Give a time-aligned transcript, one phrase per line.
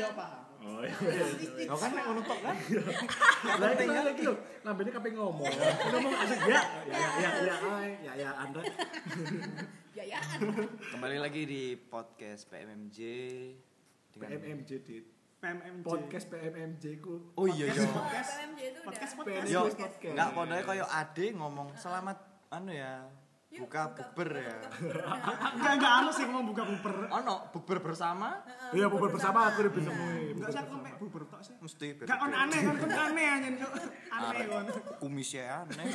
[0.00, 0.08] iya.
[0.08, 0.42] ya paham.
[0.60, 0.96] Oh iya.
[1.40, 1.68] iya.
[1.68, 2.56] Kau kan nek ngono tok kan?
[3.60, 4.34] Lah iki lagi lho.
[4.64, 5.52] Lambene kape ngomong.
[5.92, 6.60] Ngomong asik ya.
[6.88, 8.60] Ya ya ya ya ay, ya ya Anda.
[9.98, 10.20] ya ya
[10.92, 12.98] Kembali lagi di podcast PMMJ
[14.12, 15.04] dengan PMMJ dit.
[15.40, 15.84] PMMJ.
[15.84, 17.32] Podcast PMMJ ku.
[17.36, 17.84] Oh iya iya.
[17.88, 18.30] Podcast.
[18.36, 19.48] PMJ itu udah Podcast podcast.
[19.48, 19.62] Yo,
[20.12, 22.18] enggak kodenya koyo ade ngomong selamat
[22.52, 23.08] anu ya.
[23.50, 24.58] Yuk, Buka bukber ya.
[25.58, 27.10] Enggak enggak anu sih ngomong buka buber.
[27.10, 30.38] Ono bukber bersama Iya bubur bersama aku lebih temui.
[30.38, 31.54] Enggak sih aku mek buber tok sih.
[31.58, 33.72] mesti Enggak kon aneh kan kon aneh aja Cuk.
[34.14, 34.66] Aneh kon.
[35.02, 35.86] kumisnya aneh.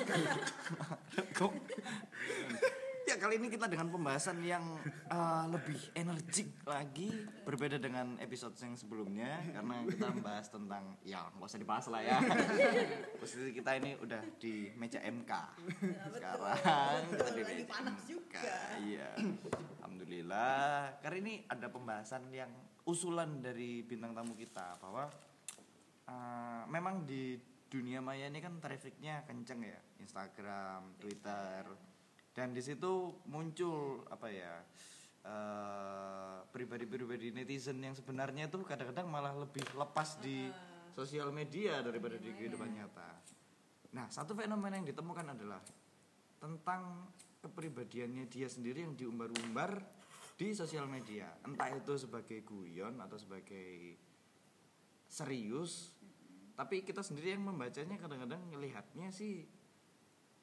[1.31, 1.51] Kok
[3.05, 4.81] Ya kali ini kita dengan pembahasan yang
[5.13, 7.13] eh, lebih energik lagi
[7.45, 12.17] berbeda dengan episode yang sebelumnya karena kita membahas tentang ya nggak usah dibahas lah ya.
[13.21, 15.31] Posisi kita ini udah di meja MK
[16.17, 16.57] sekarang.
[17.13, 18.09] Kita di Lagi meja panas MK.
[18.09, 18.41] juga.
[18.81, 19.09] iya.
[19.85, 20.97] Alhamdulillah.
[21.05, 22.49] Kali ini ada pembahasan yang
[22.89, 25.13] usulan dari bintang tamu kita bahwa
[26.09, 27.37] eh, memang di
[27.69, 29.77] dunia maya ini kan trafficnya kenceng ya.
[30.01, 31.93] Instagram Twitter
[32.35, 34.53] dan di situ muncul apa ya
[35.23, 40.51] eh, pribadi-pribadi netizen yang sebenarnya itu kadang-kadang malah lebih lepas di
[40.91, 43.09] sosial media daripada di kehidupan nyata.
[43.95, 45.59] Nah, satu fenomena yang ditemukan adalah
[46.39, 47.11] tentang
[47.43, 49.79] kepribadiannya dia sendiri yang diumbar-umbar
[50.35, 53.95] di sosial media, entah itu sebagai guyon atau sebagai
[55.07, 55.95] serius,
[56.59, 59.47] tapi kita sendiri yang membacanya kadang-kadang melihatnya sih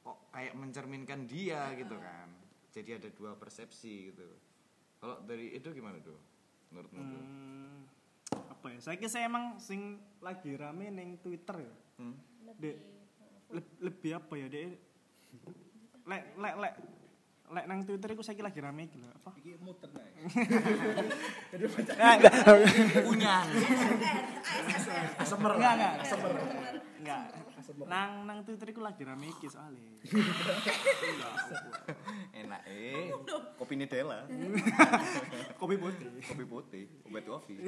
[0.02, 2.28] kok kayak mencerminkan dia gitu kan.
[2.72, 4.26] Jadi ada dua persepsi gitu.
[4.98, 6.18] Kalau dari itu gimana tuh?
[6.72, 7.20] Menurutmu tuh?
[7.20, 7.78] Hmm,
[8.48, 8.78] apa ya?
[8.80, 11.74] Saya kira saya emang sing lagi rame neng Twitter ya.
[12.00, 12.16] Hmm?
[12.56, 12.76] Dek,
[13.52, 14.78] le- lebih apa ya dek?
[16.02, 16.74] Lek lek lek
[17.52, 19.10] lek nang Twitter iku saya lagi rame iki lho.
[19.12, 19.36] Apa?
[19.36, 20.14] Iki muter naik.
[23.04, 23.46] Unyang.
[25.20, 25.52] Asemer.
[25.60, 25.94] Enggak enggak.
[26.08, 26.32] Asemer.
[27.02, 27.34] Enggak.
[27.90, 29.90] Nang nang Twitter iku lagi rame iki soalnya.
[32.46, 33.10] Enak eh.
[33.58, 34.22] Kopi Nutella.
[35.60, 36.22] Kopi putih.
[36.22, 37.58] Kopi putih, obat kopi.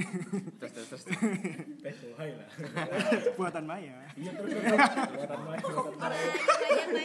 [0.63, 1.03] Terus terus terus.
[1.83, 2.47] Teh hai lah.
[3.35, 4.07] Buatan Maya.
[4.15, 4.79] Iya terus terus.
[5.19, 5.63] Buatan main.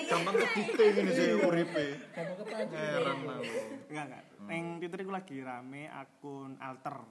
[0.05, 1.85] Gampang kedite gini sih uripe.
[2.13, 2.77] Kamu kepancing.
[2.77, 3.57] Heran aku.
[3.89, 4.23] Enggak enggak.
[4.45, 7.01] Neng Twitter iku lagi rame akun alter.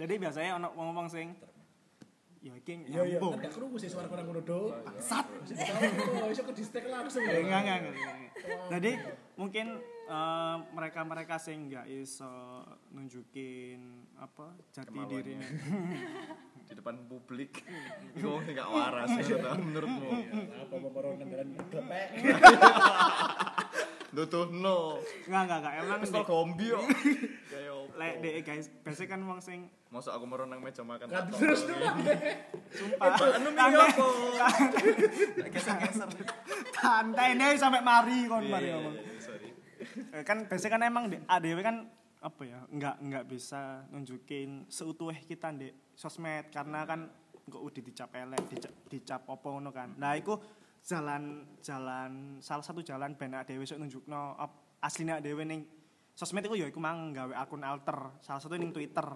[0.00, 1.36] Jadi biasanya ono ngomong sing
[2.44, 3.32] ya iki Iya iya, nyambung.
[3.34, 4.68] kan gak krungu sih suara kurang ngono do.
[5.00, 5.24] Sat.
[5.24, 7.24] Oh, iso ke distek langsung.
[7.24, 7.94] Eh, Enggak enggak enggak.
[7.94, 8.16] enggak.
[8.68, 8.90] Jadi
[9.34, 9.66] mungkin
[10.04, 12.60] eh, mereka-mereka sing nggak iso
[12.92, 13.80] nunjukin
[14.14, 15.48] apa jati dirinya.
[16.68, 17.64] Di depan publik.
[18.12, 19.08] Iku wong sing gak waras
[19.58, 20.10] menurutmu.
[20.60, 22.08] Apa pemeron kendaraan glepek.
[24.12, 25.00] Dutuhno.
[25.26, 26.80] Enggak enggak enggak emang Pistol kombi yo.
[27.52, 27.73] Kayak.
[28.04, 31.64] Lek dek guys, biasanya kan wong sing Masa aku merenang meja makan Kan tak terus
[31.64, 32.18] tolongin.
[32.68, 34.06] sumpah Anu Tante- miopo.
[35.46, 36.08] Geser-geser.
[36.74, 38.94] santai nih sampai mari kon Iya, mari iya, ngomong.
[38.94, 39.48] iya, sorry.
[40.12, 41.76] Eh, kan biasanya kan emang ADW kan
[42.18, 47.00] apa ya nggak nggak bisa nunjukin seutuhnya kita di sosmed karena kan
[47.44, 50.32] kok udah dicap elek dicap, dicap opo ngono kan nah itu
[50.80, 54.40] jalan jalan salah satu jalan ben ADW sok nunjukno
[54.80, 55.68] aslinya ADW ning
[56.14, 59.06] sosmed itu ya iku mang gawe akun alter salah satu ning Twitter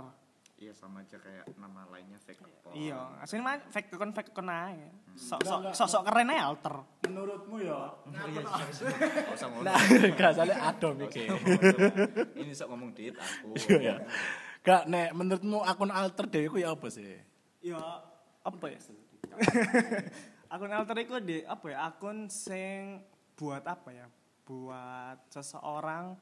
[0.58, 2.74] Iya sama aja kayak nama lainnya fake account.
[2.74, 6.82] iya aslinya mah fake akun fake akun ae sok sok sok sok keren ae alter
[7.06, 7.94] Menurutmu ya.
[8.26, 8.42] Iya.
[9.62, 9.78] Nah,
[10.18, 10.34] gak
[10.74, 11.24] adom iki.
[11.30, 12.42] usah ngomong.
[12.42, 13.54] Ini sok ngomong dit aku.
[13.70, 14.02] Iya.
[14.66, 17.06] Gak nek menurutmu akun alter dhewe ku ya apa sih?
[17.62, 17.78] ya
[18.46, 18.78] apa ya
[20.52, 23.02] akun alter itu di apa ya akun sing
[23.38, 24.06] buat apa ya
[24.46, 26.16] buat seseorang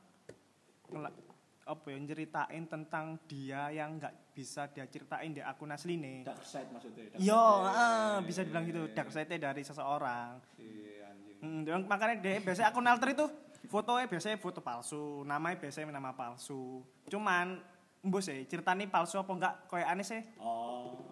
[1.67, 6.47] apa ya nyeritain tentang dia yang nggak bisa dia ceritain di akun asli nih Dark
[6.47, 7.11] side maksudnya.
[7.11, 7.35] dark Yo,
[7.67, 10.38] ah, bisa dibilang gitu dark side dari seseorang.
[10.62, 11.38] Iya, anjing.
[11.43, 13.27] Hmm, makanya deh biasanya akun alter itu
[13.67, 16.87] fotonya biasanya foto palsu, namanya biasanya nama palsu.
[17.11, 17.59] Cuman
[18.06, 21.03] mbus sih ceritanya palsu apa enggak kayak aneh sih Oh.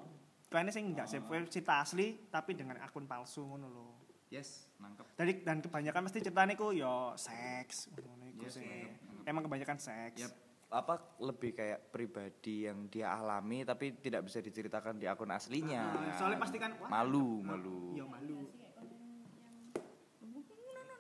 [0.47, 1.19] Kayaknya sih enggak sih,
[1.50, 3.87] cerita asli tapi dengan akun palsu ngono lho.
[4.31, 5.19] Yes, nangkep.
[5.19, 8.87] Jadi dan kebanyakan mesti ceritanya ku yo seks ngono iku Yes, sih.
[9.25, 10.21] Emang kebanyakan seks.
[10.21, 10.29] Ya
[10.75, 15.87] apa lebih kayak pribadi yang dia alami tapi tidak bisa diceritakan di akun aslinya.
[15.87, 17.94] Ah, soalnya pasti kan, wah, malu, malu.
[17.94, 18.50] Yo malu.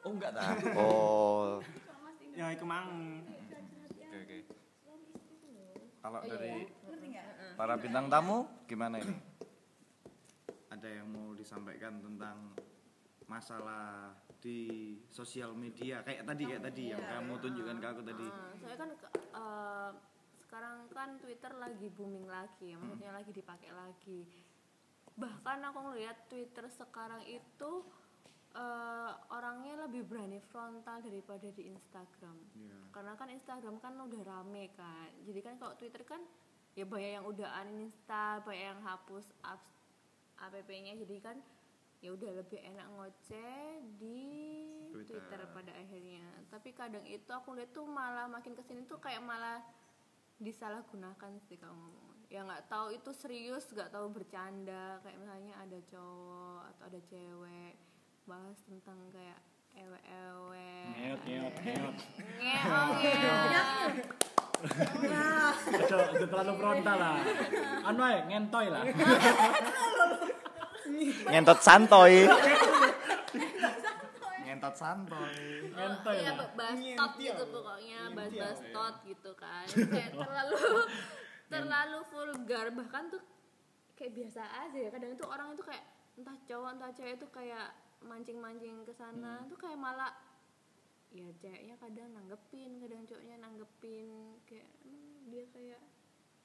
[0.04, 0.42] Oh enggak ta?
[0.78, 1.58] Oh.
[2.38, 3.22] Ya mang.
[3.24, 4.38] Oke, oke.
[6.04, 9.16] Kalau dari ngerti nggak para bintang tamu gimana ini?
[10.70, 12.52] Ada yang mau disampaikan tentang
[13.26, 14.12] masalah
[14.44, 18.76] di sosial media kayak tadi kayak tadi yang kamu tunjukkan ke aku tadi Ah, soalnya
[18.76, 19.90] kan eh,
[20.44, 24.28] sekarang kan Twitter lagi booming lagi, maksudnya lagi dipakai lagi.
[25.16, 27.70] Bahkan aku ngeliat Twitter sekarang itu
[28.52, 32.36] eh, orangnya lebih berani frontal daripada di Instagram.
[32.92, 35.08] Karena kan Instagram kan udah rame kan.
[35.24, 36.20] Jadi kan kalau Twitter kan
[36.76, 39.72] ya banyak yang udah uninstall, banyak yang hapus apps
[40.38, 40.94] app-nya.
[41.00, 41.40] Jadi kan
[42.04, 44.28] ya udah lebih enak ngoceh di
[44.92, 45.16] Twitter.
[45.24, 46.20] Twitter pada akhirnya
[46.52, 49.64] tapi kadang itu aku lihat tuh malah makin ke sini tuh kayak malah
[50.36, 55.80] disalahgunakan sih kalau ngomong ya nggak tahu itu serius nggak tahu bercanda kayak misalnya ada
[55.88, 57.74] cowok atau ada cewek
[58.28, 59.40] bahas tentang kayak
[59.72, 61.96] ewe-ewe Ngeot, ngeot, ngeot.
[62.36, 62.92] ngeong
[65.64, 67.20] Ojo, ojo terlalu frontal lah.
[67.84, 68.80] Anu ae, ngentoy lah.
[71.30, 72.28] ngentot santoy.
[74.44, 75.34] Ngentot santoy.
[75.72, 76.48] Ngentoy ya lah.
[76.54, 79.66] bahas tot gitu pokoknya bahas bahas tot gitu kan.
[79.66, 80.56] Kayak terlalu
[81.52, 82.66] terlalu vulgar.
[82.72, 83.22] Bahkan tuh
[83.96, 84.90] kayak biasa aja ya.
[84.92, 85.84] Kadang tuh orang itu kayak
[86.14, 87.68] entah cowok entah cewek itu kayak
[88.04, 89.42] mancing mancing ke sana.
[89.48, 90.12] Tuh kayak malah
[91.14, 94.06] ya ceweknya kadang nanggepin kadang cowoknya nanggepin.
[94.44, 95.80] Kayak hmm, dia kayak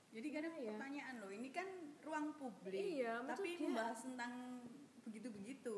[0.10, 0.74] Jadi kadang Iya.
[0.74, 1.68] pertanyaan loh, ini kan
[2.02, 4.34] ruang publik, Iya, tapi membahas tentang
[5.04, 5.78] begitu-begitu.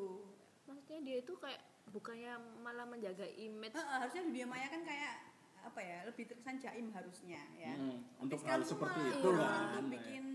[0.61, 1.59] maksudnya dia itu kayak
[1.91, 5.13] bukannya malah menjaga image Heeh, harusnya dunia maya kan kayak
[5.61, 7.75] apa ya, lebih terkesan jaim harusnya ya.
[7.75, 9.85] Hmm, Tapi untuk hal tuh seperti malah itu iya, kan.
[9.89, 10.25] bikin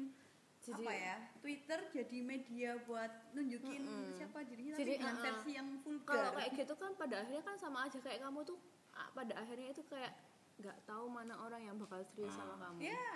[0.58, 3.82] Jadi- apa ya Twitter jadi media buat nunjukin
[4.12, 5.24] siapa dirinya Jadi, tapi dengan uh-uh.
[5.24, 8.58] versi yang kalau vulgar kayak gitu kan pada akhirnya kan sama aja kayak kamu tuh
[8.92, 10.12] ah, pada akhirnya itu kayak
[10.56, 12.88] nggak tahu mana orang yang bakal serius sama kamu.
[12.88, 13.06] Ya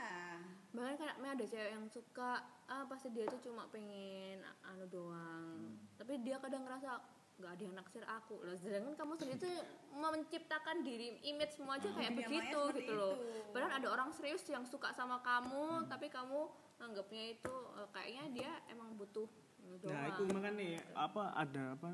[0.70, 2.30] bahkan kayak memang ada cewek yang suka
[2.70, 5.74] ah pasti dia tuh cuma pengen anu doang.
[5.98, 7.00] Tapi dia kadang ngerasa
[7.40, 8.36] nggak ada yang naksir aku.
[8.44, 9.56] Loh sedangkan kamu sendiri tuh
[9.98, 13.14] menciptakan diri image semua aja kayak Dunia maya begitu gitu loh.
[13.16, 13.50] itu.
[13.50, 16.46] padahal ada orang serius yang suka sama kamu tapi kamu
[16.78, 19.26] anggapnya itu eh, kayaknya dia emang butuh
[19.66, 19.96] anu doang.
[19.96, 21.90] Nah, itu makanya apa ada apa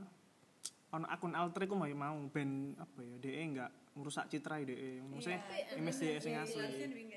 [0.96, 5.40] ono akun alter iku mau mau ben apa ya DE enggak ngerusak citra DE maksudnya
[5.46, 5.76] Iya.
[5.76, 6.64] image DE sing asli.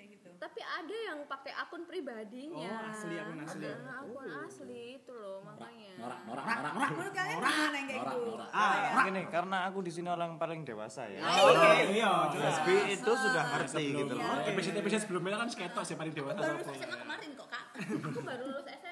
[0.09, 0.27] gitu.
[0.37, 2.79] Tapi ada yang pakai akun pribadinya.
[2.79, 3.67] Oh, asli, akun asli.
[3.67, 5.91] Ada akun asli itu loh makanya.
[5.97, 6.89] Norak, norak, norak, norak.
[6.89, 8.31] menurut kalian gimana yang kayak Norak, gitu?
[8.31, 8.49] norak.
[8.55, 11.19] ah gini karena aku di sini orang paling dewasa ya.
[11.27, 14.23] Oke iya Lesbi itu sudah ngerti gitu loh.
[14.45, 17.63] Episode-episode sebelumnya kan sketok sih paling dewasa baru SMA kemarin kok kak.
[17.75, 18.88] Aku baru lulus SMP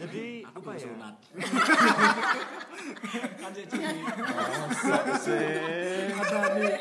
[0.00, 0.80] jadi Aku apa ya?
[0.88, 1.14] sunat.
[3.40, 3.62] Kan Ci.
[6.12, 6.74] ada nih.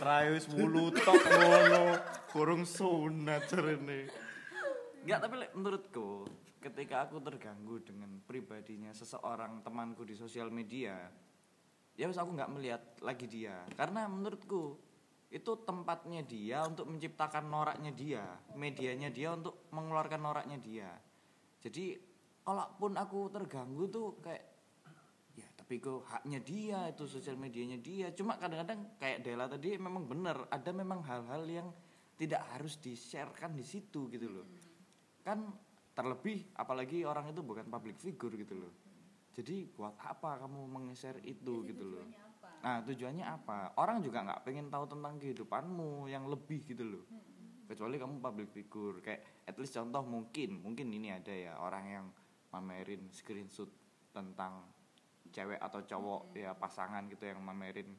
[0.00, 1.84] Rayus mulu tok ngono.
[2.30, 4.10] Kurung sunat cerene
[5.04, 6.10] Enggak tapi Lek, menurutku
[6.58, 10.96] ketika aku terganggu dengan pribadinya seseorang temanku di sosial media
[11.94, 13.62] ya wes aku nggak melihat lagi dia.
[13.76, 14.80] Karena menurutku
[15.28, 18.24] itu tempatnya dia untuk menciptakan noraknya dia
[18.54, 20.90] medianya dia untuk mengeluarkan noraknya dia.
[21.60, 21.98] Jadi
[22.44, 24.44] kalaupun aku terganggu tuh kayak
[25.34, 28.12] ya tapi kok haknya dia itu sosial medianya dia.
[28.12, 31.68] Cuma kadang-kadang kayak Dela tadi memang benar ada memang hal-hal yang
[32.14, 34.46] tidak harus di sharekan di situ gitu loh.
[35.24, 35.50] Kan
[35.96, 38.72] terlebih apalagi orang itu bukan public figure gitu loh.
[39.34, 42.06] Jadi buat apa kamu meng-share itu gitu loh.
[42.64, 43.76] nah tujuannya apa?
[43.76, 47.04] Orang juga nggak pengen tahu tentang kehidupanmu yang lebih gitu loh.
[47.66, 49.02] Kecuali kamu public figure.
[49.02, 52.06] Kayak at least contoh mungkin mungkin ini ada ya orang yang
[52.54, 53.68] mamerin screenshot
[54.14, 54.70] tentang
[55.34, 57.90] cewek atau cowok ya pasangan gitu yang mamerin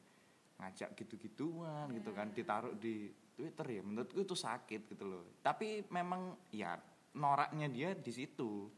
[0.56, 5.36] ngajak gitu-gituan gitu kan ditaruh di Twitter ya menurutku itu sakit gitu loh.
[5.44, 6.80] Tapi memang ya
[7.12, 8.72] noraknya dia di situ.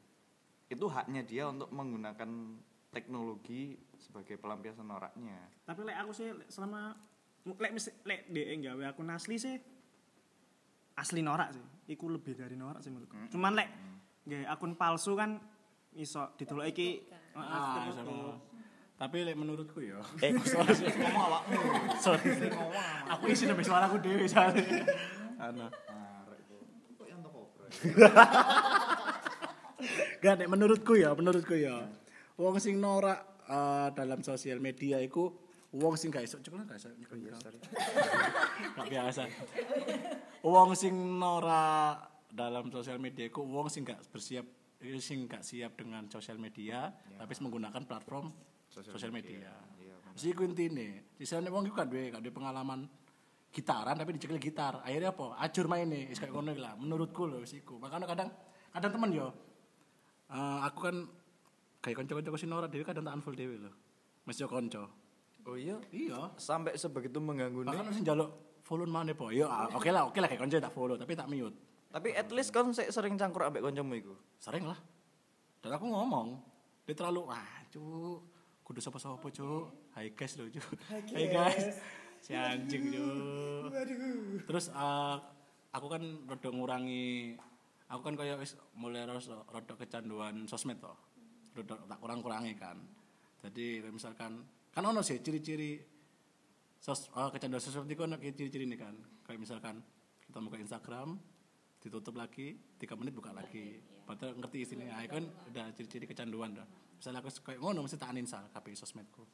[0.66, 2.28] Itu haknya dia untuk menggunakan
[2.90, 5.38] teknologi sebagai pelampiasan noraknya.
[5.62, 6.98] Tapi lek aku sih selama
[7.46, 9.54] lek mesti lek DE gawe akun asli sih
[10.98, 11.64] asli norak sih.
[11.94, 13.30] Iku lebih dari norak sih menurutku.
[13.30, 13.70] Cuman lek
[14.26, 15.38] gawe akun palsu kan
[15.98, 17.02] iso ditolak iki
[17.38, 17.86] Ah.
[18.98, 20.02] Tapi lek menurutku ya.
[20.18, 21.54] eh ngomong awakmu
[22.02, 22.34] Sorry.
[23.14, 24.66] Aku isi sampai suaraku dewe soalnya.
[25.38, 25.70] Ana.
[26.98, 27.46] kok yang toko
[30.18, 31.86] Gak nek menurutku ya, menurutku ya.
[32.34, 35.30] Wong sing norak eh, dalam sosial media iku
[35.70, 37.38] wong sing gak iso cukup gak iso nyekel ya.
[38.82, 39.30] Gak biasa.
[40.42, 42.02] Wong sing norak
[42.34, 44.42] dalam sosial media iku wong sing gak bersiap
[45.02, 48.30] sing gak siap dengan sosial media tapi menggunakan platform
[48.70, 49.50] sosial media.
[50.18, 52.90] Jadi ku intine, sisane wong iku kan duwe gak duwe pengalaman
[53.54, 54.82] gitaran tapi dicekel gitar.
[54.82, 55.38] Akhirnya apa?
[55.38, 56.74] Ajur maine, wis kayak ngono lah.
[56.74, 57.78] Menurutku lho wis iku.
[57.78, 58.28] Makanya kadang
[58.74, 59.26] kadang temen yo
[60.30, 60.96] eh, aku kan
[61.78, 63.70] kayak kanca-kanca sing norak dhewe kadang tak unfollow dhewe lho.
[64.26, 64.84] Mesti yo kanca.
[65.46, 65.78] Oh iya.
[65.94, 66.34] Iya.
[66.34, 67.70] Sampai sebegitu mengganggu nih.
[67.72, 69.30] Bahkan sing njaluk follow mana po.
[69.30, 71.56] Ya ah, oke lah, oke lah kayak konco tak follow tapi tak mute.
[71.88, 74.14] Tapi at least kon sik sering cangkur ambek kancamu iku.
[74.36, 74.76] Sering lah.
[75.64, 76.36] Dan aku ngomong,
[76.84, 77.82] dia terlalu wah, cu,
[78.62, 79.72] kudu sapa-sapa, cu.
[79.96, 80.60] Hai guys lo, cu.
[80.92, 81.80] Hai guys.
[82.20, 83.08] Si anjing, cu.
[84.44, 85.16] Terus eh,
[85.72, 87.36] aku kan rada ngurangi
[87.88, 90.96] aku kan kayak wis mulai rada rada kecanduan sosmed toh.
[91.56, 92.76] Rada tak kurang-kurangi kan.
[93.40, 95.80] Jadi misalkan kan ono sih ciri-ciri
[96.76, 98.92] sos eh, kecanduan sosmed itu ono ciri-ciri ini kan.
[99.24, 99.80] Kayak misalkan
[100.28, 101.16] kita buka Instagram,
[101.88, 103.80] ditutup lagi, tiga menit buka lagi.
[104.04, 106.68] Padahal ngerti isinya, aku kan udah ciri-ciri kecanduan dah.
[106.96, 109.24] Misalnya aku kayak ngono mesti tak uninstall KPI sosmedku.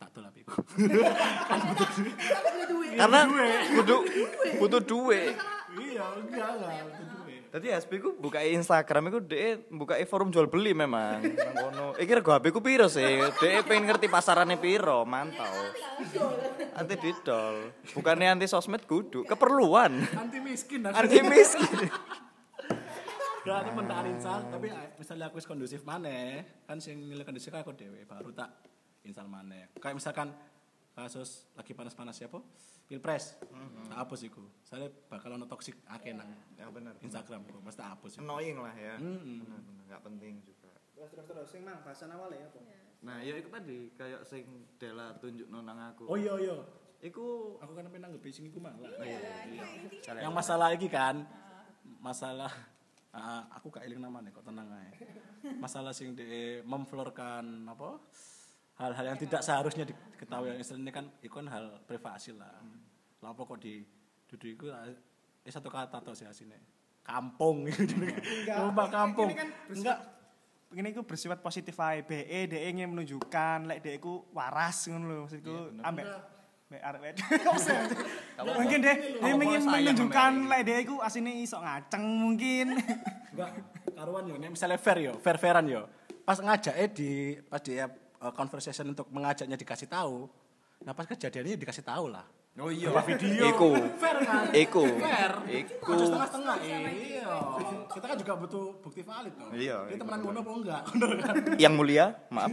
[0.00, 0.40] Tak tuh tapi
[2.96, 3.20] Karena
[3.76, 3.96] kudu
[4.56, 5.36] butuh duit.
[5.76, 6.72] Iya, enggak lah.
[7.50, 11.18] Tadi HP ku buka Instagram iku dhek buka forum jual beli memang.
[11.18, 11.86] Nang kono.
[11.98, 13.18] Iki rego HP ku piro sih?
[13.42, 15.50] Dhek pengen ngerti pasarane piro, mantau.
[16.78, 17.74] Anti didol.
[17.90, 19.98] Bukannya anti sosmed kudu, keperluan.
[20.14, 20.94] Anti miskin aku.
[20.94, 21.90] Anti miskin.
[23.40, 27.50] Gak temen tak uninstall, tapi eh, misalnya aku wis kondusif mana, kan sing nilai kondusif
[27.50, 28.52] aku dewe, baru tak
[29.02, 29.66] install mana.
[29.80, 30.28] Kayak misalkan
[30.92, 32.38] kasus lagi panas-panas siapa?
[32.90, 33.38] Pilpres.
[33.86, 34.42] Tak hapus iku.
[34.60, 36.26] Saya bakal ono toxic akeh nang
[36.58, 36.98] Ya bener.
[36.98, 38.18] Instagram ku, mesti hapus.
[38.18, 38.98] Annoying lah ya.
[38.98, 39.46] Mm-mm.
[39.46, 40.74] Bener-bener nggak penting juga.
[40.92, 42.58] Terus terus terus sing mang bahasan awal ya apa?
[43.00, 44.42] Nah, ya itu tadi kayak sing
[44.74, 46.10] Dela tunjuk nang aku.
[46.10, 46.58] Oh iya iya.
[47.00, 48.90] Iku Aku kan pengen nanggepi sing iku malah.
[50.02, 51.22] Cara- Yang masalah iki kan,
[51.96, 52.50] masalah
[53.10, 54.92] ah, aku gak eling namanya kok tenang aja.
[55.64, 58.02] Masalah sing de memflorkan apa?
[58.80, 62.48] Hal-hal yang tidak seharusnya diketahui yang kan itu kan hal privasi lah.
[63.20, 63.84] Lah apa kok di
[64.24, 64.88] dudu iku ah,
[65.44, 66.56] eh satu kata toh sih asine.
[67.04, 68.00] Kampung gitu.
[68.48, 69.28] Rumah kampung.
[69.28, 69.98] Ini kan Enggak.
[70.72, 72.00] Begini iku bersifat positif ae.
[72.00, 76.06] BE DE ingin menunjukkan lek DE ku waras ngono lho maksudku ambek
[76.70, 77.16] ambek arek wed.
[78.64, 82.80] Mungkin deh dia ingin menunjukkan lek DE ku asine iso ngaceng mungkin.
[83.36, 83.50] Enggak
[83.92, 85.84] karuan yo misalnya fair yo, fair-fairan yo.
[86.24, 90.28] Pas ngajaknya di pas dia uh, conversation untuk mengajaknya dikasih tahu.
[90.84, 92.24] Nah pas kejadiannya dikasih tahu lah.
[92.58, 92.90] Oh iya.
[93.06, 93.46] video.
[93.46, 93.70] Iku.
[93.96, 94.50] Fair kan?
[94.50, 94.84] Iku.
[94.98, 95.32] Fair.
[95.48, 95.92] Iku.
[95.94, 96.56] Aja setengah-setengah.
[96.60, 97.34] Iya.
[97.88, 99.50] Kita kan juga butuh bukti valid dong.
[99.54, 100.82] Iya, Dia iya, temenan ngono apa enggak?
[100.90, 101.34] Kan?
[101.62, 102.50] Yang mulia, maaf.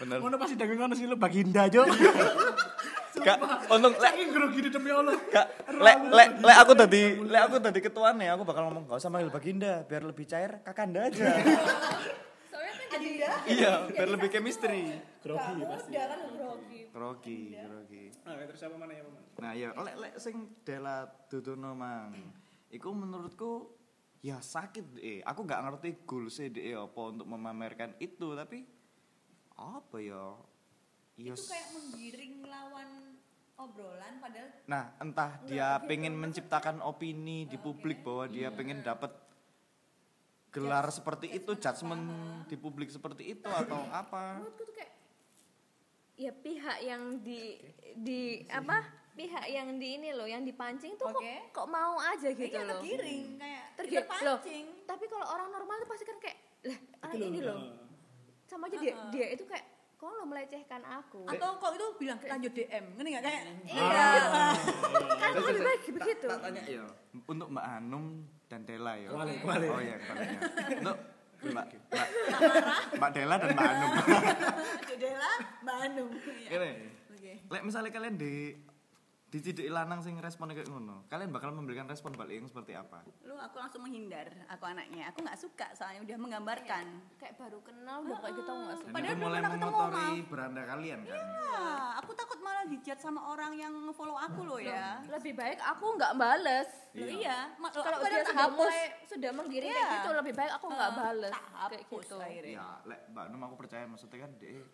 [0.00, 0.16] Bener.
[0.24, 1.84] Ngono pasti dengan ngono sih lu baginda jo.
[3.20, 5.12] Kak, untung lek grogi demi Allah.
[5.28, 9.12] Kak, lek lek lek aku tadi lek aku tadi ketuane aku bakal ngomong gak usah
[9.12, 11.28] manggil Baginda biar lebih cair Kakanda aja.
[12.90, 13.30] Adinda.
[13.54, 14.98] iya, biar lebih chemistry.
[15.22, 15.90] Grogi pasti.
[15.94, 18.04] Udah kan grogi Grogi, grogi.
[18.26, 19.22] Nah, terus apa mana ya, Paman?
[19.38, 22.12] Nah, ya lek lek sing Dela Dudono mang.
[22.70, 23.70] Iku menurutku
[24.20, 25.18] ya sakit deh.
[25.22, 28.66] Aku gak ngerti goals deh apa untuk memamerkan itu, tapi
[29.54, 30.34] apa ya?
[31.20, 32.90] Ya itu kayak menggiring lawan
[33.60, 39.12] obrolan padahal Nah, entah dia pengen menciptakan opini di publik bahwa dia pengen dapat
[40.50, 42.04] gelar seperti itu, judgement
[42.50, 44.42] di publik seperti itu atau apa?
[44.42, 44.92] menurutku tuh kayak
[46.20, 47.56] ya pihak yang di
[47.96, 48.84] di apa
[49.16, 51.48] pihak yang di ini loh yang dipancing tuh Oke.
[51.48, 52.76] kok kok mau aja gitu iya loh.
[52.76, 54.38] tergiring kayak tergiring loh
[54.84, 56.38] tapi kalau orang normal tuh pasti kan kayak
[56.68, 56.78] lah
[57.08, 57.58] orang ini loh
[58.44, 59.64] sama aja dia dia itu kayak
[60.00, 61.28] kok lo melecehkan aku?
[61.28, 63.24] Atau kok itu bilang lanjut DM ngerti nggak?
[63.28, 64.08] Kayak iya.
[65.20, 66.84] kan lebih baik begitu Tak tanya ya,
[67.28, 69.08] untuk Mbak Hanum dan Dela ya.
[69.14, 69.66] Kembali, kembali.
[69.70, 70.40] Oh iya, kembali ya.
[70.82, 70.98] Untuk
[71.40, 72.08] Mbak, Mbak,
[73.00, 73.92] Mbak Dela dan Mbak lanjut
[75.00, 75.32] Dela
[75.64, 76.48] Mbak Anum Iya.
[76.52, 76.70] Gini,
[77.08, 78.32] oke lek misalnya kalian di
[79.30, 83.06] diciduk lanang sing respon kayak ngono, kalian bakal memberikan respon balik yang seperti apa?
[83.22, 85.06] lu aku langsung menghindar aku anaknya.
[85.08, 86.84] Aku nggak suka soalnya udah menggambarkan.
[87.14, 88.86] Kayak baru kenal udah kayak gitu nggak suka.
[88.86, 91.18] Dan Padahal itu belum mulai pernah ketemu, beranda kalian kan?
[91.48, 94.98] Ah, aku takut malah dijat sama orang yang follow aku loh ya.
[95.08, 96.70] Lebih baik aku nggak bales.
[96.90, 97.54] Loh, iya.
[97.54, 99.94] Ma- kalau aku dia sudah hapus mulai sudah menggiring kayak Iya.
[99.94, 101.30] gitu lebih baik aku nggak Ah, bales.
[101.32, 102.16] tak kayak gitu.
[102.18, 102.50] akhirnya.
[102.52, 104.66] Ya, lek Mbak Hanum aku percaya maksudnya kan dia Gitu,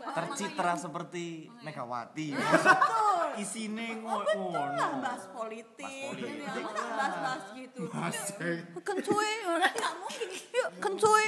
[0.00, 0.14] kan.
[0.16, 2.28] tercitra seperti Megawati.
[3.36, 4.48] Isine ngono.
[4.96, 6.88] bahas politik, Bahas politik ya, lah.
[6.96, 7.80] bahas-bahas gitu.
[7.84, 10.28] Yuk, Kencuy, nggak mungkin.
[10.50, 11.26] Yuk, kencuy.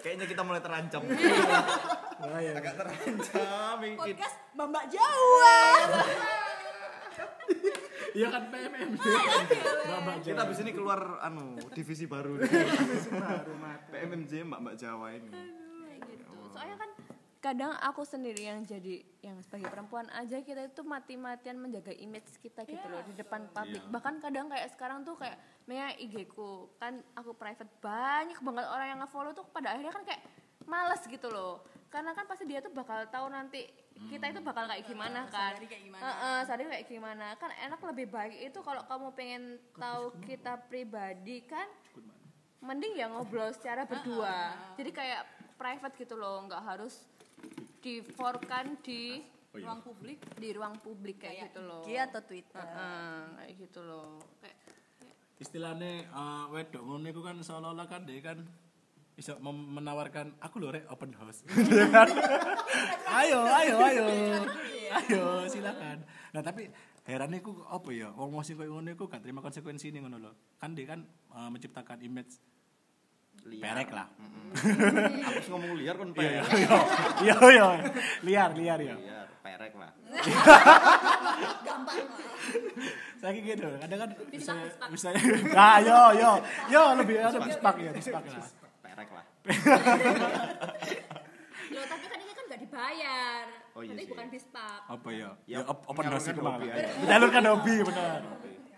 [0.00, 1.02] Kayaknya kita mulai terancam.
[2.54, 3.78] Agak terancam.
[3.96, 5.58] Podcast Bambak Jawa.
[8.14, 8.90] Iya kan PMM.
[8.94, 12.38] Bapak Kita habis ini keluar anu divisi baru.
[12.38, 13.90] Baru mati.
[13.90, 15.30] PMMJ Mbak Mbak Jawa ini.
[15.84, 16.90] kayak gitu soalnya kan
[17.44, 22.64] kadang aku sendiri yang jadi yang sebagai perempuan aja kita itu mati-matian menjaga image kita
[22.64, 23.84] gitu loh di depan publik.
[23.92, 25.36] Bahkan kadang kayak sekarang tuh kayak
[25.68, 30.08] Mea IG ku kan aku private banyak banget orang yang nge-follow tuh pada akhirnya kan
[30.08, 30.24] kayak
[30.64, 31.60] males gitu loh.
[31.92, 33.68] Karena kan pasti dia tuh bakal tahu nanti
[34.08, 35.52] kita itu bakal kayak gimana kan.
[35.52, 36.02] sehari kayak gimana.
[36.02, 37.26] Heeh, sehari kayak gimana.
[37.36, 39.42] Kan enak lebih baik itu kalau kamu pengen
[39.76, 41.68] tahu kita pribadi kan
[42.64, 44.56] mending ya ngobrol secara berdua.
[44.80, 45.22] Jadi kayak
[45.60, 47.04] private gitu loh nggak harus
[47.84, 48.00] di
[48.48, 49.20] kan di
[49.52, 50.18] ruang publik?
[50.40, 51.84] Di ruang publik kayak, gitu loh.
[51.84, 52.64] IG atau Twitter.
[52.64, 54.16] Heeh, kayak gitu loh.
[54.40, 54.56] Kayak
[55.34, 58.38] istilahnya eh, wedok ngono iku kan seolah-olah kan dia kan
[59.14, 61.46] bisa menawarkan aku lho rek open house.
[63.22, 64.04] Ayo ayo ayo.
[64.90, 66.02] Ayo silakan.
[66.34, 66.66] Nah tapi
[67.06, 70.32] heran iku apa ya wong wong sing koyo iku gak terima konsekuensi ini ngono lho.
[70.58, 72.42] Kan dia kan eh, menciptakan image
[73.44, 74.06] perek lah.
[75.24, 76.42] Aku wis ngomong liar kan iya perek.
[77.20, 77.66] iya iya.
[78.22, 79.90] Liar liar ya Liar, perek lah.
[81.60, 82.20] Gampang lah.
[83.16, 83.66] saya kayak gitu.
[83.76, 84.52] Kadang kan bisa
[84.88, 85.08] bisa
[85.50, 86.30] nah yo yo.
[86.68, 88.46] Yo lebih ada bispak ya bispak lah
[88.80, 89.24] Perek lah.
[91.66, 93.44] Loh, tapi kan ini kan nggak dibayar.
[93.74, 94.12] Oh, iya Berarti sih.
[94.14, 95.30] bukan bispak apa ya?
[95.44, 96.56] Ya, ya op- open house itu menyalurkan mah
[97.02, 98.20] menyalurkan hobi benar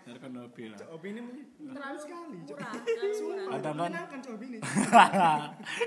[0.07, 1.21] menyalurkan hobi lah Hobi ini
[1.67, 1.99] terlalu
[2.47, 4.59] murah terlalu murah Kadang kan menyenangkan hobi ini.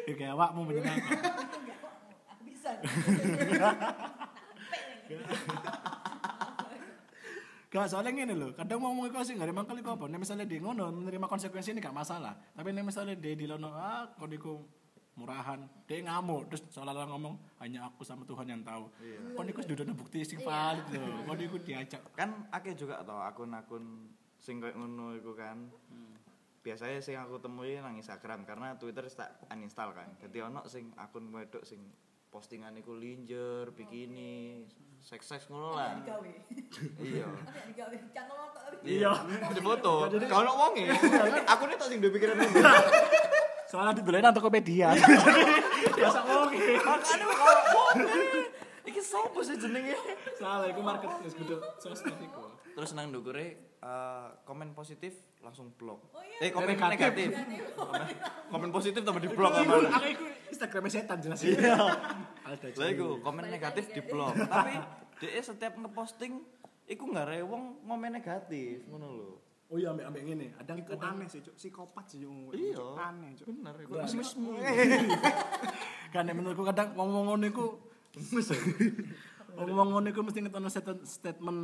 [0.05, 1.19] ya kayak awakmu menyenangkan
[2.45, 2.71] Bisa.
[7.71, 10.05] Gak soalnya gini loh, kadang mau ngomong sih gak ada mangkal apa.
[10.11, 12.35] Nek misalnya dia ngono menerima konsekuensi ini gak masalah.
[12.53, 14.59] Tapi nek misalnya dia di lono ah kok diku
[15.21, 18.89] murahan, dia ngamuk terus seolah-olah ngomong hanya aku sama Tuhan yang tahu.
[19.37, 21.29] Kok diku sudah ada bukti sing valid loh.
[21.29, 24.09] Kok diku diajak Kan akeh juga tau akun-akun
[24.41, 25.69] sing koyo ngono iku kan.
[26.61, 30.09] Biasanya sing aku temui nang Instagram karena Twitter tak uninstall kan.
[30.21, 31.81] Jadi ono sing akun wedok sing
[32.31, 34.63] postingan iku linjer, bikini,
[35.03, 35.99] seks-seks ngono lah.
[37.01, 37.27] Iya.
[37.27, 38.87] Apa?
[38.87, 39.13] Iya,
[39.51, 40.07] di foto.
[40.31, 40.87] Kalau wonge,
[41.45, 42.39] aku ini tak sing duwe pikiran.
[43.71, 44.91] soalnya dibelain nang Tokopedia.
[45.99, 46.51] Biasa ngomong.
[46.83, 47.59] Makane kok.
[48.91, 49.95] Iki sopo sih jenenge?
[50.35, 52.51] Salah iku market wis kudu sosmed iku.
[52.75, 53.47] Terus nang ndukure
[53.79, 56.03] eh, komen positif langsung blok.
[56.11, 56.49] Oh iya.
[56.49, 57.31] Eh komen Negatif.
[57.31, 57.31] negatif.
[57.79, 58.01] komen,
[58.51, 59.75] komen positif tambah di blok sama.
[59.95, 61.39] Aku iku Instagramnya setan jelas.
[61.47, 61.79] Iya.
[62.43, 64.35] Ada iku komen negatif di blok.
[64.35, 64.75] Tapi
[65.23, 66.43] dia setiap ngeposting
[66.91, 69.31] iku nggak rewong ngomen negatif ngono lho.
[69.71, 70.47] Oh iya ambek ambek ngene.
[70.59, 71.55] Ada Iku kadang aneh sih, Cuk.
[71.55, 72.59] Psikopat sih, Cuk.
[72.59, 72.87] Iya.
[72.99, 73.47] Aneh, Cuk.
[73.55, 73.91] Bener iku.
[73.95, 74.05] Bener.
[74.11, 74.53] Pesimisme.
[76.13, 77.67] kan nek menurutku kadang ngomong ngono iku
[79.55, 81.63] ngomong ngono iku mesti ngetono statement, statement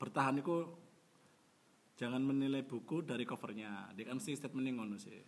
[0.00, 0.56] bertahan iku
[2.00, 5.20] jangan menilai buku dari covernya dia kan sih statementnya ngono sih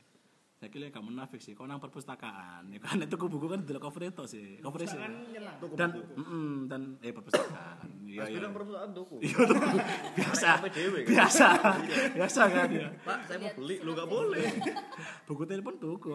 [0.61, 1.57] saya kira kamu munafik sih.
[1.57, 3.01] Kau nang perpustakaan ya kan?
[3.09, 4.61] Itu buku kan dulu cover itu sih.
[4.61, 5.01] Cover sih.
[5.73, 7.88] Dan mm, dan eh perpustakaan.
[8.05, 8.37] Iya Mas iya.
[8.37, 9.16] bilang perpustakaan tuku.
[10.20, 10.61] biasa.
[10.61, 11.09] Sampai dewe kan.
[11.16, 11.49] biasa.
[12.12, 14.44] Biasa kan ya Pak, saya mau beli, lu gak boleh.
[15.31, 16.12] buku telepon tuku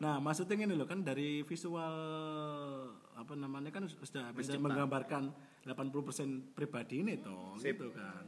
[0.00, 1.94] nah maksudnya gini loh kan dari visual
[3.12, 5.28] apa namanya kan sudah bisa menggambarkan
[5.68, 8.24] 80% pribadi ini toh gitu kan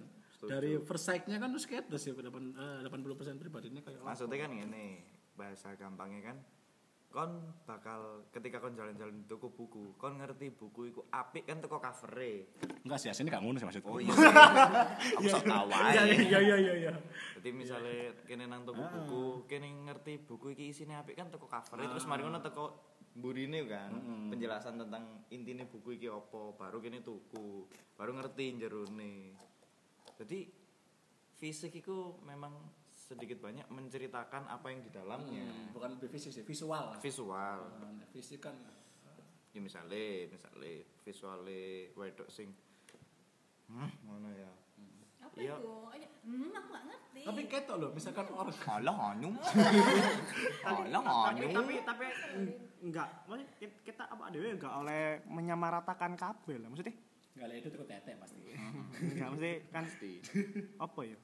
[0.49, 2.19] dari first sight-nya kan terus kayak 8,
[2.57, 4.99] eh, 80% pribadinya kayak Maksudnya kan ini
[5.33, 6.37] bahasa gampangnya kan
[7.13, 11.77] kon bakal ketika kon jalan-jalan di toko buku, kon ngerti buku iku apik kan teko
[11.77, 12.49] covere.
[12.89, 14.17] enggak sih aslinya gak ngono sih maksudku Oh iya.
[15.21, 16.25] Aku sok iya ae.
[16.25, 16.93] iya iya iya iya
[17.37, 21.85] Jadi misalnya kene nang toko buku, kene ngerti buku iki isine apik kan teko covere
[21.85, 22.65] terus mari ngono teko
[23.13, 23.93] burine kan
[24.33, 29.37] penjelasan tentang intine buku iki apa, baru kene tuku, baru ngerti jerone.
[30.15, 30.49] Jadi
[31.35, 32.53] fisik itu memang
[32.89, 35.45] sedikit banyak menceritakan apa yang di dalamnya.
[35.71, 37.59] bukan lebih fisik sih visual lah Visual.
[37.79, 38.55] Nah, fisik kan
[39.53, 41.61] Ya misalnya, misalnya visualnya
[41.93, 42.49] wedok sing
[43.69, 44.49] hmm, mana ya?
[45.21, 45.55] Apa Iya.
[45.55, 45.73] itu?
[45.89, 47.21] Ayo, Hmm, aku gak ngerti.
[47.21, 49.31] tapi ketok loh misalkan orang Alah anu.
[50.65, 51.53] Alah tapi anu.
[51.53, 52.07] tapi tapi
[52.81, 56.95] enggak maksudnya kita, kita apa dewe enggak oleh menyamaratakan kabel lah maksudnya
[57.33, 58.41] enggak lah itu tuh tete pasti.
[59.17, 59.85] Enggak maksudnya kan
[60.81, 61.19] apa ya?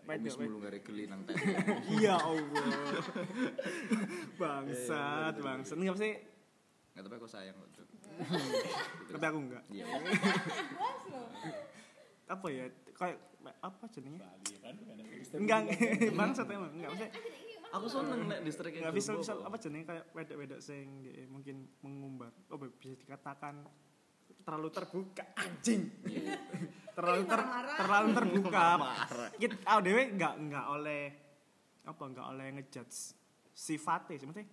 [0.00, 1.34] Komis mulu gak geli nang teh.
[2.02, 2.66] iya Allah.
[4.34, 5.76] Bangsat bangsat.
[5.78, 6.16] Enggak maksudnya
[6.90, 7.68] Enggak tapi aku sayang kok.
[9.14, 9.62] Tapi aku enggak.
[9.70, 9.86] Iya.
[12.26, 12.64] apa ya?
[12.98, 13.16] Kayak
[13.62, 14.74] apa jenenge kan?
[15.38, 15.60] Enggak
[16.18, 16.74] bangsat emang.
[16.74, 17.12] Enggak maksudnya
[17.70, 19.38] Aku seneng nek distrik enggak bisa bisa.
[19.46, 22.34] apa jenenge kayak wedok-wedok sing mungkin mengumbar.
[22.50, 23.62] Oh bisa dikatakan
[24.42, 25.24] terlalu terbuka.
[25.36, 25.82] Anjing.
[26.94, 27.40] Terlalu ter,
[27.80, 28.66] terlalu terbuka.
[29.40, 31.02] Kita oh dewe enggak enggak oleh
[31.86, 32.96] apa enggak oleh ngejudge
[33.54, 34.46] sifatnya sih.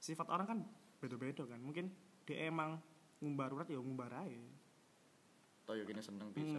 [0.00, 0.58] Sifat orang kan
[1.00, 1.60] beda-beda kan.
[1.60, 1.92] Mungkin
[2.24, 2.80] dia emang
[3.20, 4.38] ngumbar urat ya ngumbar aja.
[5.68, 6.56] Toyo gini seneng bisa.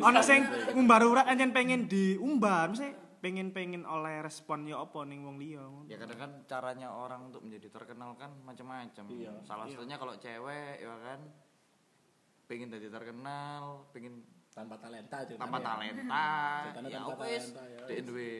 [0.00, 0.40] ono sing
[0.72, 5.66] ngumbar urat anjen pengen diumbar mesti pengen pengen oleh respon ya apa ning wong liya
[5.66, 5.90] ngono.
[5.90, 9.02] Ya kadang kan caranya orang untuk menjadi terkenal kan macam-macam.
[9.42, 11.20] Salah satunya kalau cewek ya kan
[12.46, 14.22] pengen jadi terkenal, pengen
[14.54, 15.66] tanpa talenta ceritanya tanpa ya.
[15.66, 16.30] talenta.
[16.62, 18.30] Ya talenta, ya dhek duwe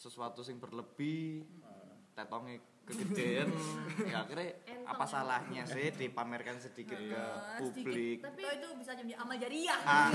[0.00, 1.44] sesuatu sing berlebih.
[2.16, 3.48] Tetonge kegedean.
[4.04, 4.50] ya akhirnya
[4.84, 7.22] apa salahnya sih dipamerkan sedikit ke
[7.58, 8.20] publik.
[8.20, 9.80] Tapi Itu itu bisa jadi amal jariah.
[9.82, 10.08] Ah,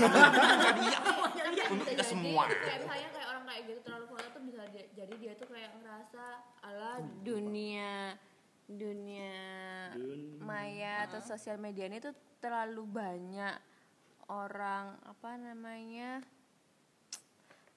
[0.62, 1.20] jadi ya tapi
[1.68, 2.42] untuk kita jadi semua.
[2.46, 5.70] kayak misalnya kayak orang kayak gitu terlalu frontal tuh bisa di- jadi dia tuh kayak
[5.76, 6.24] ngerasa
[6.60, 8.14] ala dunia
[8.70, 9.42] dunia
[10.38, 13.58] maya atau sosial media ini tuh terlalu banyak
[14.30, 16.22] orang apa namanya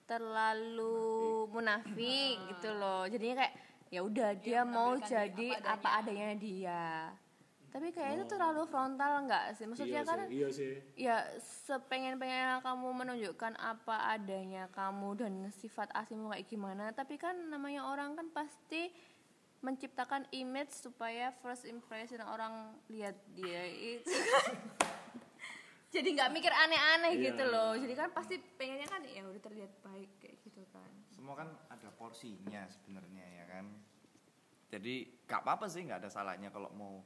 [0.03, 1.01] terlalu
[1.49, 3.07] munafik gitu loh.
[3.07, 3.53] Jadinya kayak
[3.93, 6.33] ya udah dia mau jadi apa adanya.
[6.33, 7.13] dia.
[7.69, 9.65] Tapi kayak itu terlalu frontal nggak sih?
[9.65, 10.73] Maksudnya iya kan sih, iya sih.
[10.93, 11.17] ya
[11.65, 16.93] sepengen pengen kamu menunjukkan apa adanya kamu dan sifat aslimu kayak gimana.
[16.93, 18.93] Tapi kan namanya orang kan pasti
[19.65, 24.05] menciptakan image supaya first impression orang lihat dia itu.
[25.93, 27.25] Jadi nggak mikir aneh-aneh Iya.
[27.33, 27.73] gitu loh.
[27.77, 30.93] Jadi kan pasti pengennya kan ya udah terlihat baik kayak gitu kan
[31.23, 33.71] semua kan ada porsinya sebenarnya ya kan?
[34.75, 36.99] Jadi gak apa-apa sih nggak ada salahnya kalau mau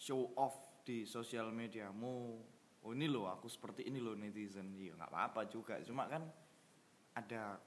[0.00, 2.40] show off di sosial mediamu.
[2.80, 4.72] Oh ini loh aku seperti ini loh netizen.
[4.72, 5.76] Iya nggak apa-apa juga.
[5.84, 6.24] Cuma kan
[7.12, 7.60] ada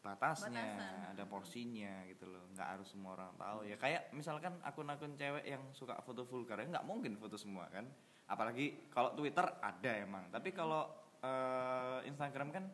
[0.00, 2.48] batasnya ada porsinya gitu loh.
[2.56, 3.68] Nggak harus semua orang tahu.
[3.68, 7.84] Ya kayak misalkan akun-akun cewek yang suka foto vulgar ya nggak mungkin foto semua kan?
[8.24, 10.32] Apalagi kalau Twitter ada emang.
[10.32, 10.88] Tapi kalau
[11.20, 12.64] eh, Instagram kan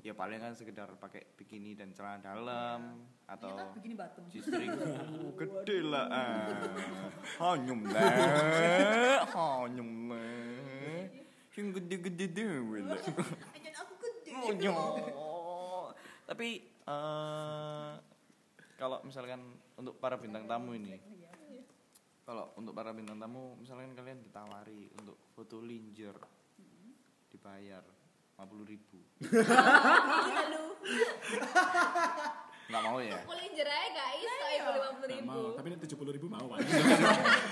[0.00, 4.24] ya paling kan sekedar pakai bikini dan celana dalam atau Ternyata begini bottom.
[4.32, 6.48] G-string Oh, gede lah ah.
[7.44, 8.12] hanyum lah
[9.28, 11.04] hanyum lah
[11.50, 12.48] sing gede-gede
[13.76, 14.30] aku gede.
[14.40, 14.76] Oh, nyo.
[16.24, 17.90] tapi eh,
[18.80, 19.40] kalau misalkan
[19.76, 20.96] untuk para bintang tamu ini
[22.24, 26.14] kalau untuk para bintang tamu misalkan kalian ditawari untuk foto linjer
[27.28, 27.82] dibayar
[28.40, 28.98] 50.000 ribu
[32.70, 36.12] nggak mau ya kulit jerai gak iso iku lima puluh Nggak mau tapi tujuh puluh
[36.14, 36.46] ribu mau.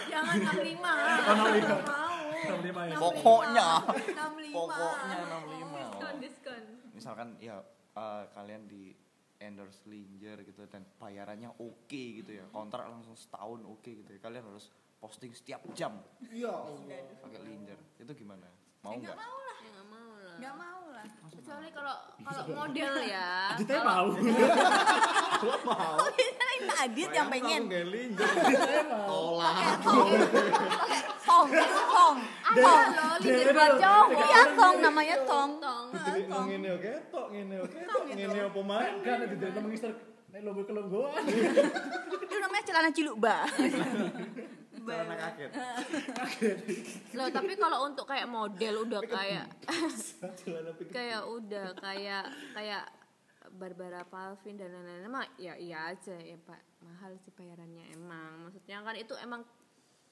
[0.07, 0.79] Jangan 65.
[0.79, 1.77] Oh, enam lima.
[1.83, 2.19] Mau.
[2.39, 2.97] Enam lima ya.
[2.97, 4.55] pokoknya 65.
[4.55, 6.63] pokoknya 65 diskon diskon
[6.95, 7.57] misalkan ya
[7.93, 8.95] eh, kalian di
[9.39, 14.47] endorse Linger gitu dan bayarannya oke gitu ya kontrak langsung setahun oke gitu ya kalian
[14.47, 16.55] harus posting setiap jam Iya.
[17.19, 18.47] pakai Linger itu gimana
[18.81, 19.39] mau nggak ya nggak mau
[20.15, 20.78] lah Nggak mau lah.
[21.49, 23.29] Kecuali kalau kalau model ya.
[23.61, 24.07] Kita mau.
[26.59, 27.63] Ini Adit yang pengen.
[27.71, 28.27] Linger
[31.29, 32.17] Tong, itu tong.
[32.41, 35.51] ada loh lidah buat cowok Iya tong namanya tong.
[35.61, 39.93] tong ngene oke tok ngene oke tok ngene apa main Kan di dalam mengister
[40.33, 41.23] nek lomba kelonggoan.
[42.17, 43.37] Itu namanya celana cilukba.
[44.97, 45.51] Karena kaget
[47.19, 49.47] loh tapi kalau untuk kayak model udah kayak
[50.97, 52.25] kayak udah kayak
[52.57, 52.85] kayak
[53.49, 56.61] Barbara Palvin dan lain-lain mah ya iya aja ya pak.
[56.85, 58.45] Mahal sih bayarannya emang.
[58.45, 59.41] Maksudnya kan itu emang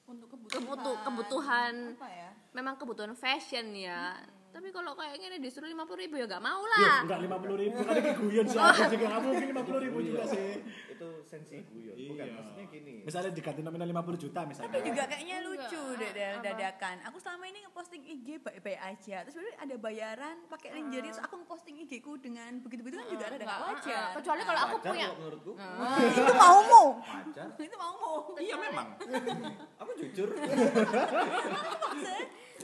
[0.07, 1.99] Untuk kebutuh kebutuhan.
[1.99, 2.31] Apa ya?
[2.55, 6.59] memang kebutuhan fashion ya tapi kalau kayak gini disuruh lima puluh ribu ya gak mau
[6.65, 7.77] Ya, lah enggak lima puluh ribu.
[7.77, 9.05] Kan ini guyon sih aku juga.
[9.07, 10.47] Nggak mungkin lima puluh ribu juga sih.
[10.89, 12.93] Itu sensi guyon bukan, maksudnya gini.
[13.05, 14.69] Misalnya diganti nominal lima puluh juta misalnya.
[14.69, 16.41] Tapi juga kayaknya lucu deh apa?
[16.41, 16.95] dadakan.
[17.07, 19.17] Aku selama ini ngeposting IG baik-baik aja.
[19.23, 23.25] Terus sebenarnya ada bayaran pakai lingerie terus aku ngeposting IG ku dengan begitu-begitu kan juga
[23.27, 23.93] ada Nggak, nggak wajar.
[23.93, 24.15] uh-uh.
[24.17, 25.07] kecuali kalau aku punya.
[25.13, 25.51] menurutku.
[26.17, 26.83] Itu maumu.
[26.99, 27.47] wajar.
[27.55, 28.13] Itu maumu.
[28.37, 28.87] iya memang.
[29.81, 30.29] Aku jujur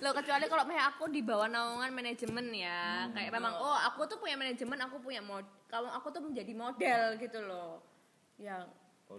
[0.03, 4.19] Loh kecuali kalau misalnya aku di bawah naungan manajemen ya, kayak memang oh aku tuh
[4.19, 7.79] punya manajemen, aku punya mod, kalau aku tuh menjadi model gitu loh.
[8.35, 8.67] Ya,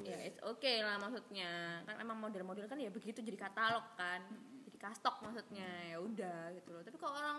[0.05, 1.81] ya it's okay lah maksudnya.
[1.89, 4.21] Kan emang model-model kan ya begitu jadi katalog kan,
[4.69, 6.83] jadi kastok maksudnya ya udah gitu loh.
[6.85, 7.39] Tapi kalau orang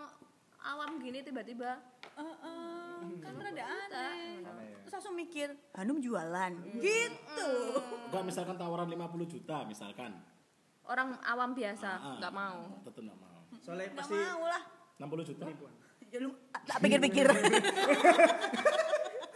[0.66, 1.78] awam gini tiba-tiba
[2.18, 4.42] Heeh, kan rada aneh.
[4.42, 4.76] Aneh ya.
[4.82, 6.52] Terus langsung mikir, Hanum jualan.
[6.82, 7.50] Gitu.
[8.10, 10.18] enggak misalkan tawaran 50 juta misalkan
[10.86, 12.58] orang awam biasa Ah, mau.
[12.86, 13.25] tetap nggak mau
[13.62, 14.62] Soalnya Nggak pasti mau lah.
[14.96, 15.44] 60 juta.
[16.06, 17.26] Ya lu tak pikir-pikir.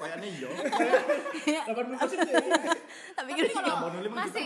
[0.01, 0.29] kayaknya
[1.44, 1.62] iya.
[1.68, 2.35] 80 persen deh
[3.12, 3.75] tak pikir-pikir.
[4.16, 4.44] Masih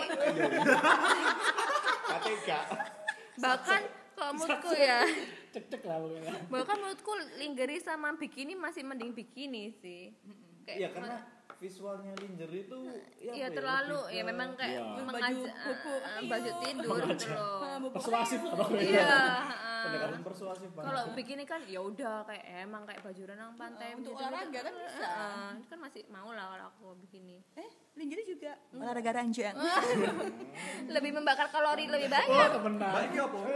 [2.04, 2.48] KTK
[3.38, 3.82] bahkan
[4.14, 5.02] kalau menurutku ya.
[5.50, 6.32] Cek cek lah pokoknya.
[6.50, 10.14] Bahkan menurutku lingerie sama bikini masih mending bikini sih.
[10.62, 11.16] Kayak Iya karena
[11.54, 12.78] visualnya lingerie itu
[13.18, 15.00] ya Iya ya, terlalu ya ke- memang kayak Iya.
[15.00, 16.28] mengaja Baju buku eh, kayu.
[16.28, 17.88] baju tidur gitu loh.
[17.90, 19.08] Persuasif apa Iya.
[19.84, 20.86] pendekatan persuasif banget.
[20.86, 24.24] Kalau bikini kan ya udah kayak emang kayak baju renang pantai untuk begitu.
[24.24, 25.04] olahraga kan bisa.
[25.04, 27.36] Heeh, kan masih mau lah kalau aku bikini.
[27.54, 29.54] Eh, lingerie juga olahraga ranjang.
[30.94, 32.48] Lebih membakar kalori lebih banyak.
[32.74, 33.40] Baik ya apa?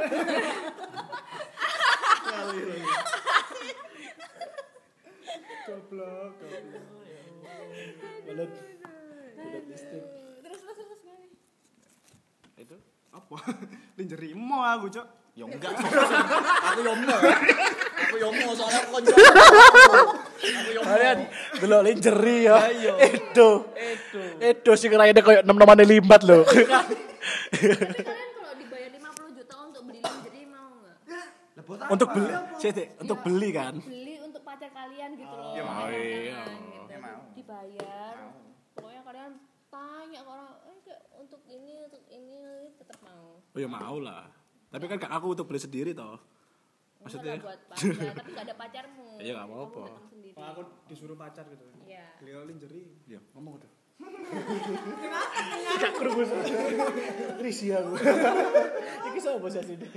[5.67, 7.08] Goblok, goblok.
[8.25, 8.51] Belut.
[9.39, 10.05] Belut listrik.
[10.45, 11.27] terus terus terus gimana?
[12.57, 12.77] Itu
[13.09, 13.37] Apa?
[13.99, 15.07] Lingerie mau aku, Cok.
[15.33, 15.71] Ya enggak.
[15.71, 17.15] aku yomo.
[17.99, 19.15] Aku yomo soalnya aku konco.
[19.15, 20.83] Aku yomo.
[20.83, 21.19] Kalian
[21.57, 22.57] delok lingerie ya.
[22.59, 22.95] Ayo.
[22.99, 23.51] Edo.
[23.73, 24.23] Edo.
[24.43, 26.43] Edo sing raine koyo nem-nemane limbat lho.
[26.43, 26.95] Tapi
[28.03, 30.97] kalian kalau dibayar 50 juta untuk beli lingerie mau nggak?
[31.55, 32.15] Lah buat untuk apa?
[32.19, 33.75] beli, Siti, untuk beli kan.
[33.79, 35.55] Beli untuk pacar kalian gitu loh.
[35.55, 35.87] Ya mau.
[35.87, 36.43] iya.
[37.49, 38.45] Ya mau.
[38.77, 39.33] Pokoknya kalian
[39.73, 43.41] tanya ke orang, eh kayak untuk ini, untuk ini tetap mau.
[43.41, 44.29] Oh ya mau lah.
[44.69, 46.21] Tapi kan gak aku untuk beli sendiri toh.
[47.01, 49.09] Maksudnya Maksudnya buat pacar, tapi gak ada pacarmu.
[49.17, 49.83] Iya, apa-apa.
[49.89, 50.37] datang sendiri.
[50.37, 51.65] Oh, aku disuruh pacar gitu.
[51.89, 52.05] Iya.
[52.21, 52.93] Beli lingerie.
[53.09, 53.73] ya ngomong udah.
[55.81, 56.23] Gak krungu.
[57.41, 57.97] Risi aku.
[59.09, 59.89] Iki sapa sih sini?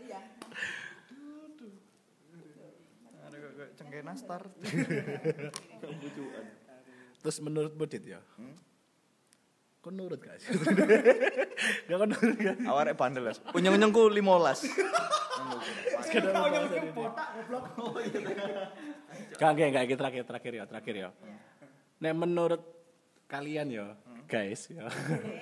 [0.00, 0.20] Iya.
[3.26, 4.48] Ada kok kok cengkena start.
[7.20, 8.20] Terus menurutmu Dit ya?
[9.84, 10.50] Kau nurut gak sih?
[11.86, 12.58] Gak kau nurut gak?
[12.66, 13.38] Awalnya bandel ya.
[13.54, 14.66] Unyeng-unyengku 15.
[19.38, 21.10] Gak, gak, gak, iki terakhir, terakhir ya, terakhir ya.
[22.02, 22.62] Nek menurut
[23.30, 23.94] kalian ya,
[24.26, 24.90] guys ya.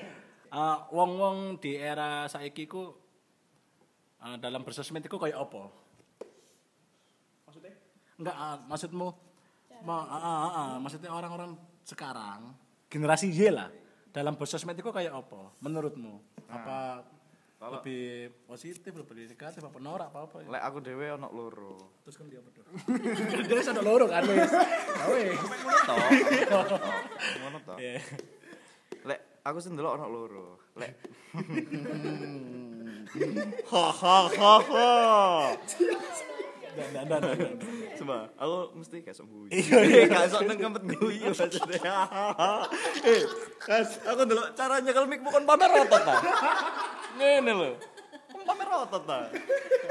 [0.61, 2.93] eh, wong-wong di era saiki ku
[4.21, 5.84] eh, dalam bersosmed iku kayak apa?
[8.15, 9.07] Enggak, ah, maksudmu
[9.83, 12.55] ma- ah, ah, ah, maksudnya orang-orang sekarang
[12.87, 13.69] generasi Y lah
[14.09, 16.23] dalam bersosmed itu kayak apa menurutmu?
[16.47, 17.03] Apa
[17.59, 20.37] kalau- lebih positif, lebih negatif, apa norak, apa apa?
[20.45, 21.75] Lek aku dhewe ono loro.
[22.05, 22.65] Terus kan dia apa dong?
[23.49, 24.47] dia sudah loro kan wis.
[24.47, 25.35] Ya wis.
[27.41, 27.77] Ngono toh.
[27.77, 27.99] Iya.
[29.03, 30.47] Lek aku sing ndelok ono loro.
[30.79, 30.93] Lek
[33.65, 34.85] Ha ha ha ha.
[36.75, 37.21] Dan dan dan.
[37.23, 37.55] dan.
[37.95, 39.49] Coba, aku mesti kayak sok guyu.
[39.55, 40.03] Iya, iya.
[40.11, 41.95] Gak sok nang ngempet guyu maksudnya.
[43.07, 43.23] Eh,
[44.11, 46.15] aku ndelok cara nyekel mic bukan pamer otot ta.
[47.15, 47.71] Ngene lho.
[48.45, 49.21] Pamer otot ta.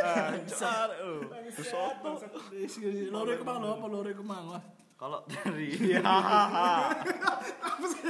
[0.04, 0.90] Ah, car.
[1.00, 1.24] Oh,
[1.64, 2.12] soto.
[3.10, 4.64] Loro iku mang lho, apa loro iku mang wah.
[4.94, 8.02] Kalau dari apa sih?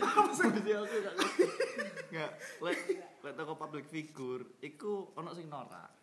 [0.00, 0.44] Apa sih?
[0.48, 1.44] aku gak ngerti.
[2.10, 2.32] Enggak,
[2.64, 2.78] lek
[3.20, 5.99] lek toko public figure iku ono sing norak.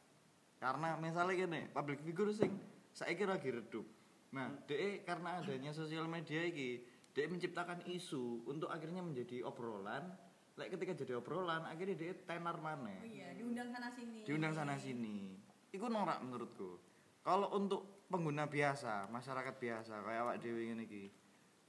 [0.58, 2.52] Karena misalnya gini, public figure sing
[2.90, 3.86] saiki lagi redup.
[4.34, 6.82] Nah, DE karena adanya sosial media iki,
[7.14, 10.12] DE menciptakan isu untuk akhirnya menjadi obrolan.
[10.58, 12.90] Lek ketika jadi obrolan, akhirnya DE tenar mana?
[12.90, 14.26] Oh iya, diundang sana sini.
[14.26, 15.38] diundang sana sini
[15.70, 16.80] iku norak menurutku
[17.22, 21.04] kalau untuk pengguna biasa masyarakat biasa kayak awak dewi ngene iki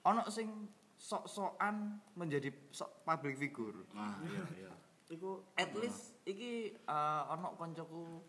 [0.07, 4.73] ono sing sok-sokan menjadi sok public figure Nah, iya iya.
[5.11, 8.23] iku at least iki eh, ono koncoku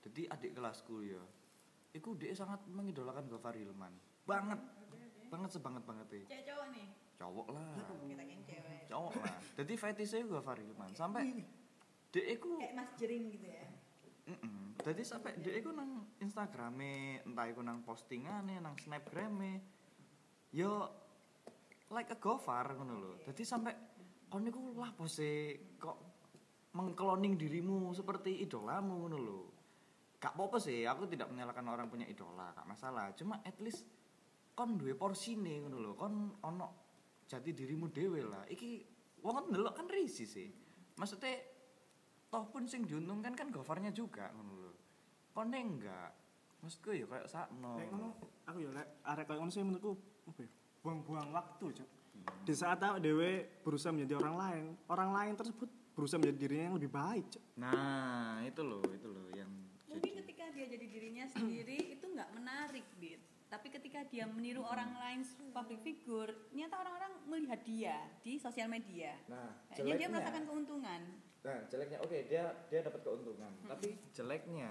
[0.00, 1.22] jadi adik kelasku ya
[1.92, 3.92] iku dia sangat mengidolakan Gofar Hilman
[4.24, 4.60] banget
[5.30, 6.86] banget sebanget banget ya Cewek cowok nih.
[7.20, 8.82] cowok lah Kita kan cewek.
[8.88, 11.44] cowok lah jadi fetishnya Gofar Hilman sampai
[12.10, 13.66] dia iku Kayak Mas Jering gitu ya.
[14.30, 14.78] Mm-mm.
[14.80, 19.58] Jadi sampai dia iku nang Instagrame, entah iku nang postingane, nang Snapgrame.
[20.50, 20.86] Yo
[21.90, 23.12] like a gofar ngono lho.
[23.26, 23.74] Jadi sampai
[24.30, 25.98] kon niku lah pose kok
[26.74, 29.40] mengkloning dirimu seperti idolamu ngono lho.
[30.20, 33.08] Gak apa-apa sih, aku tidak menyalahkan orang punya idola, gak masalah.
[33.16, 33.88] Cuma at least
[34.52, 35.92] kon duwe porsine ngono lho.
[35.96, 36.68] Kon ono
[37.24, 38.44] jati dirimu dhewe lah.
[38.44, 38.70] Iki
[39.24, 40.48] wong kan ndelok kan risi sih.
[41.00, 41.40] Maksudnya
[42.28, 44.72] toh pun sing diuntungkan kan gofarnya juga ngono lho.
[45.32, 46.12] Kone enggak.
[46.60, 47.80] Maksudku ya kayak sakno.
[47.80, 48.08] Kayak ngono,
[48.44, 49.92] aku ya lek arek koyo ngono sih menurutku
[50.28, 50.50] apa ya?
[50.80, 51.88] Buang-buang waktu, Cok.
[52.44, 56.76] Di saat aku dewe berusaha menjadi orang lain, orang lain tersebut berusaha menjadi dirinya yang
[56.76, 57.44] lebih baik, Cok.
[57.56, 59.48] Nah, itu loh, itu loh yang
[59.90, 63.20] Mungkin ketika dia jadi dirinya sendiri itu nggak menarik, Dit.
[63.50, 69.18] Tapi ketika dia meniru orang lain public figure, ternyata orang-orang melihat dia di sosial media.
[69.26, 71.00] Nah, Kayaknya dia merasakan keuntungan.
[71.42, 73.50] Nah, jeleknya oke, dia dia dapat keuntungan.
[73.66, 74.70] Tapi jeleknya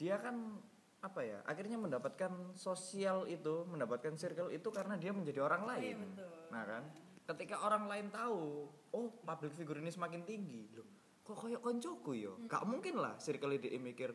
[0.00, 0.56] dia kan
[1.04, 1.38] apa ya?
[1.44, 5.84] Akhirnya mendapatkan sosial itu, mendapatkan circle itu karena dia menjadi orang lain.
[5.84, 6.32] Iya, betul.
[6.48, 6.82] Nah, kan?
[7.28, 8.64] Ketika orang lain tahu,
[8.96, 10.72] oh, public figure ini semakin tinggi.
[10.72, 10.88] Loh,
[11.20, 12.32] kok koyo koncoku yo?
[12.48, 14.10] Gak mungkin lah circle dia mikir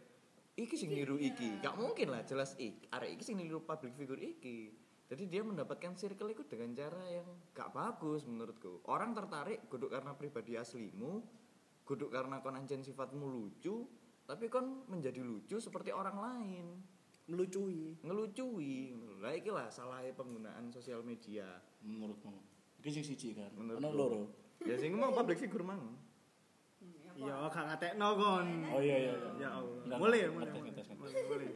[0.55, 1.59] iki sing niru iki.
[1.59, 2.87] Gak mungkin lah jelas ik.
[2.95, 4.83] Arek iki sing niru public figure iki.
[5.05, 8.81] jadi dia mendapatkan circle itu dengan cara yang gak bagus menurutku.
[8.89, 11.21] Orang tertarik kudu karena pribadi aslimu
[11.85, 13.85] kudu karena kon anjen sifatmu lucu
[14.25, 16.65] tapi kon menjadi lucu seperti orang lain.
[17.29, 18.01] Melucui.
[18.01, 18.97] Ngelucui.
[19.21, 21.61] Lah iki lah salahnya penggunaan sosial media.
[21.85, 22.41] Menurutmu.
[22.81, 23.53] Iki sing siji kan?
[23.53, 23.93] Menurutku.
[23.93, 24.23] loro.
[24.65, 25.93] Ya sing mau public figure mang
[27.15, 29.29] ya gak ngatekno kon oh iya iya iya.
[29.39, 29.97] ya Allah.
[29.99, 31.47] Boleh boleh Ngetes, ngetes, boleh.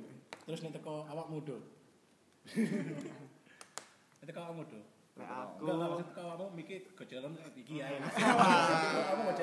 [0.47, 1.57] terus nek teko awakmu do
[4.19, 4.79] nek teko awakmu do
[5.19, 7.87] Nek aku enggak maksud teko awakmu mikir gojelan iki ya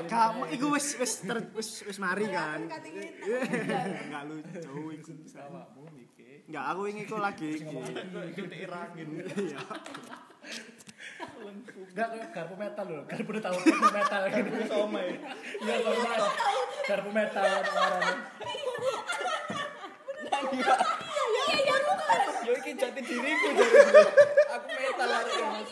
[0.08, 1.20] kamu iku wis wis
[1.52, 2.64] wis wis mari kan?
[2.64, 5.12] enggak lucu iku.
[5.36, 7.76] Awakmu mikir enggak aku ini kok lagi iki.
[8.32, 9.08] itu diirangin
[9.52, 9.60] iya
[11.96, 14.48] Enggak garpu metal loh, garpu udah tahu garpu metal gitu.
[14.68, 15.16] Sama ya.
[15.64, 16.12] Iya sama.
[16.84, 18.16] Garpu metal orang.
[22.46, 23.74] yo iki jati diriku jadi
[24.54, 25.70] aku metal hari mas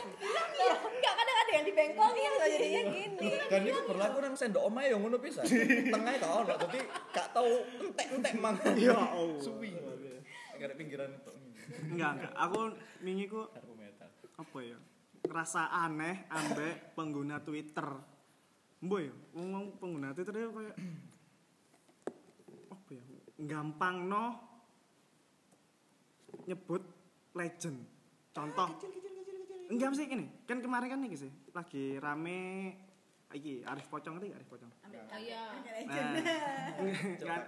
[0.74, 3.28] Enggak kadang ada yang dibengkongin loh jadinya gini.
[3.46, 5.46] dan itu berlaku nang sendok omae yang ngono pisan.
[5.46, 6.80] Tengah gak ono dadi
[7.14, 8.56] gak tau entek-entek mang.
[8.74, 9.38] Ya Allah.
[9.38, 9.70] Suwi.
[10.58, 11.30] Agar pinggiran itu.
[11.94, 12.32] Enggak enggak.
[12.42, 12.58] Aku
[13.06, 14.08] wingi ku Garpu metal.
[14.34, 14.78] apa ya
[15.24, 17.88] ngerasa aneh ambek pengguna Twitter.
[18.84, 20.76] Mbok ya ngomong pengguna Twitter itu kayak
[22.68, 23.04] apa ya
[23.48, 24.24] gampang no
[26.44, 26.82] nyebut
[27.32, 27.80] legend.
[28.34, 28.68] Contoh.
[29.72, 32.40] Enggak mesti gini kan kemarin kan nih sih lagi rame
[33.34, 34.70] iki Arif Pocong nggak Arif Pocong?
[34.70, 35.42] Oh iya.
[35.88, 36.14] Nah,
[37.28, 37.40] kan,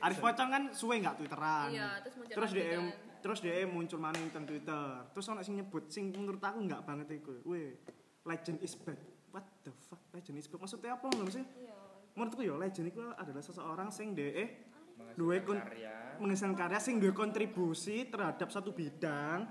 [0.00, 1.68] Arif Pocong kan suwe nggak twitteran?
[1.68, 2.86] Iya, terus muncul terus dia kan.
[3.24, 4.84] Terus dia muncul mana di Twitter.
[5.16, 7.40] Terus orang sing nyebut sing menurut aku nggak banget itu.
[7.48, 7.72] Weh
[8.28, 9.00] legend is back
[9.32, 9.96] what the fuck?
[10.12, 11.08] Legend is back maksudnya apa?
[11.08, 11.72] Nggak sih Iya.
[12.12, 14.28] menurutku ya legend itu adalah seseorang sing de
[15.16, 16.20] duwe kon karya.
[16.20, 19.48] menghasilkan karya sing duwe kontribusi terhadap satu bidang.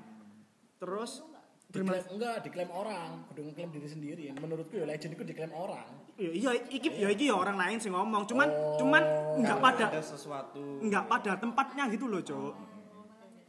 [0.78, 1.26] Terus
[1.74, 4.24] Diklaim enggak, diklaim orang, kudu ngeklaim diri sendiri.
[4.38, 6.06] Menurutku ya legend itu diklaim orang.
[6.22, 8.30] iya iya iki ya iki ya orang lain sing ngomong.
[8.30, 8.46] Cuman
[8.78, 9.02] cuman
[9.42, 10.62] nggak pada ada sesuatu.
[10.86, 12.73] nggak pada tempatnya gitu loh cok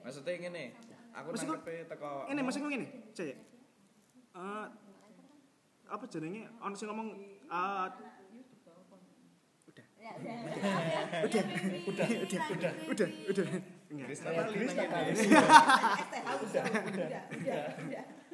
[0.04, 0.64] maksudnya ngene
[1.10, 3.36] aku Maksudku- nangkepe teko ini maksudnya gini cek.
[4.34, 4.66] Eh
[5.84, 6.48] apa jenenge?
[6.58, 7.08] Orang sing ngomong
[7.44, 7.86] eh,
[9.64, 9.86] udah.
[11.24, 11.44] Udah.
[11.88, 12.08] Udah.
[12.20, 12.72] Udah.
[12.84, 13.08] Udah.
[13.30, 13.46] Udah.
[13.88, 14.08] Enggak.
[14.10, 14.66] Kene.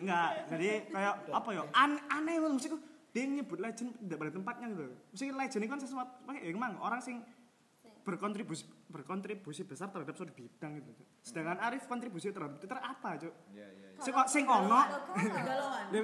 [0.01, 0.31] enggak.
[0.49, 1.63] Jadi kayak apa ya?
[1.71, 2.79] An- aneh banget maksudku
[3.11, 4.85] dia nyebut legend tidak pada tempatnya gitu.
[5.13, 7.21] Maksudnya legend itu kan sesuatu pakai ya emang orang sing
[8.11, 10.91] berkontribusi berkontribusi besar terhadap suatu bidang gitu
[11.23, 13.89] sedangkan Arif kontribusi terhadap Twitter apa cok Iya iya.
[14.03, 14.81] sing sing ono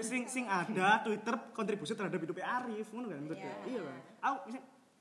[0.03, 3.49] sing sing ada Twitter kontribusi terhadap hidupnya Arif, ngono kan menurutku.
[3.66, 3.99] Iya kan.
[4.23, 4.37] Aku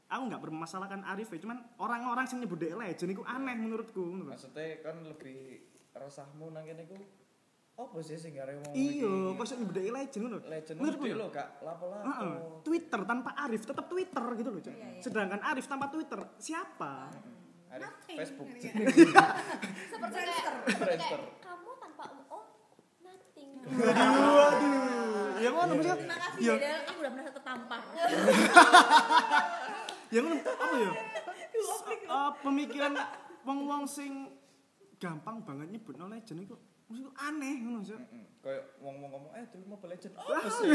[0.05, 4.31] aku nggak bermasalahkan Arif ya, cuman orang-orang sing nyebut dia legend itu aneh menurutku, ngono
[4.31, 4.37] kan.
[4.37, 5.65] Maksudnya kan lebih
[5.95, 6.83] resahmu nang kene
[7.75, 10.37] apa sih sing gare ngomong Iya, kok sing dia legend ngono.
[10.45, 11.13] legend gede ya.
[11.13, 12.05] lo gak lapo-lapo.
[12.05, 12.33] Heeh.
[12.61, 14.75] Twitter tanpa Arif tetap Twitter gitu loh, Cok.
[14.99, 17.09] Sedangkan Arif tanpa Twitter siapa?
[17.67, 18.47] Ada Facebook.
[18.55, 19.31] Seperti kayak,
[19.91, 20.19] seperti
[20.71, 21.19] Friendster.
[21.19, 22.43] kayak kamu tanpa oh
[23.01, 23.49] nothing.
[24.39, 24.83] Waduh.
[25.35, 25.95] Ya ngono maksudnya.
[25.97, 27.81] Terima kasih Ya, aku udah merasa tertampar.
[30.13, 30.91] ya ngono apa ya?
[32.05, 32.93] Eh, pemikiran
[33.43, 34.11] wong-wong sing
[34.95, 37.97] gampang banget nyebut no legend itu maksudku aneh ngono sih.
[37.97, 38.25] Heeh.
[38.45, 40.13] Kayak wong-wong ngomong eh dulu Mobile Legend.
[40.21, 40.69] Apa sih?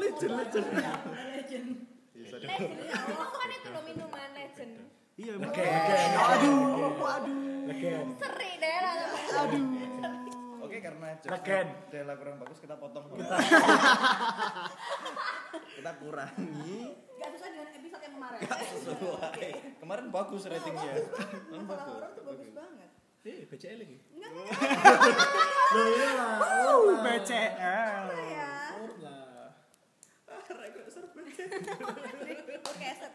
[0.00, 0.68] Legend legend.
[0.76, 1.68] Legend.
[3.16, 4.72] Oh, kan itu loh minuman legend.
[5.20, 5.96] Iya, oke oke.
[6.36, 6.56] Aduh,
[7.00, 7.36] waduh.
[8.20, 8.96] Seri deh lah.
[9.44, 9.64] Aduh.
[10.60, 11.68] Oke karena Legend.
[11.88, 13.08] Dela kurang bagus kita potong.
[15.80, 16.76] kita kurangi
[17.20, 18.40] Gak susah dengan episode yang kemarin.
[18.80, 19.48] sesuai.
[19.80, 20.92] Kemarin bagus ratingnya.
[21.52, 21.92] Masalah bagus.
[22.00, 22.88] orang tuh bagus banget.
[23.20, 23.98] Eh, BCL lagi.
[25.70, 28.04] Uh, BCL.
[28.10, 28.74] Ya.
[28.98, 29.54] lah.
[32.66, 33.12] Oke, set.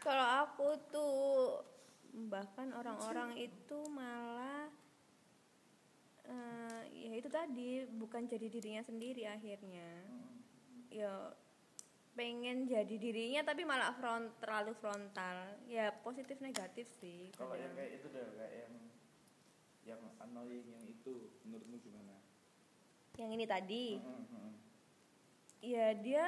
[0.00, 1.60] Kalau aku tuh
[2.32, 4.72] bahkan orang-orang itu malah
[6.24, 9.90] eh, ya itu tadi bukan jadi dirinya sendiri akhirnya.
[10.88, 11.36] Ya
[12.16, 15.60] pengen jadi dirinya tapi malah front terlalu frontal.
[15.68, 17.28] Ya positif negatif sih.
[17.36, 17.84] Kalau yang kadang.
[17.84, 18.74] kayak itu deh kayak yang
[19.90, 22.14] yang annoying yang itu menurutmu gimana?
[23.14, 23.86] Yang ini tadi.
[23.98, 24.52] Heeh, heeh.
[25.60, 26.24] ya dia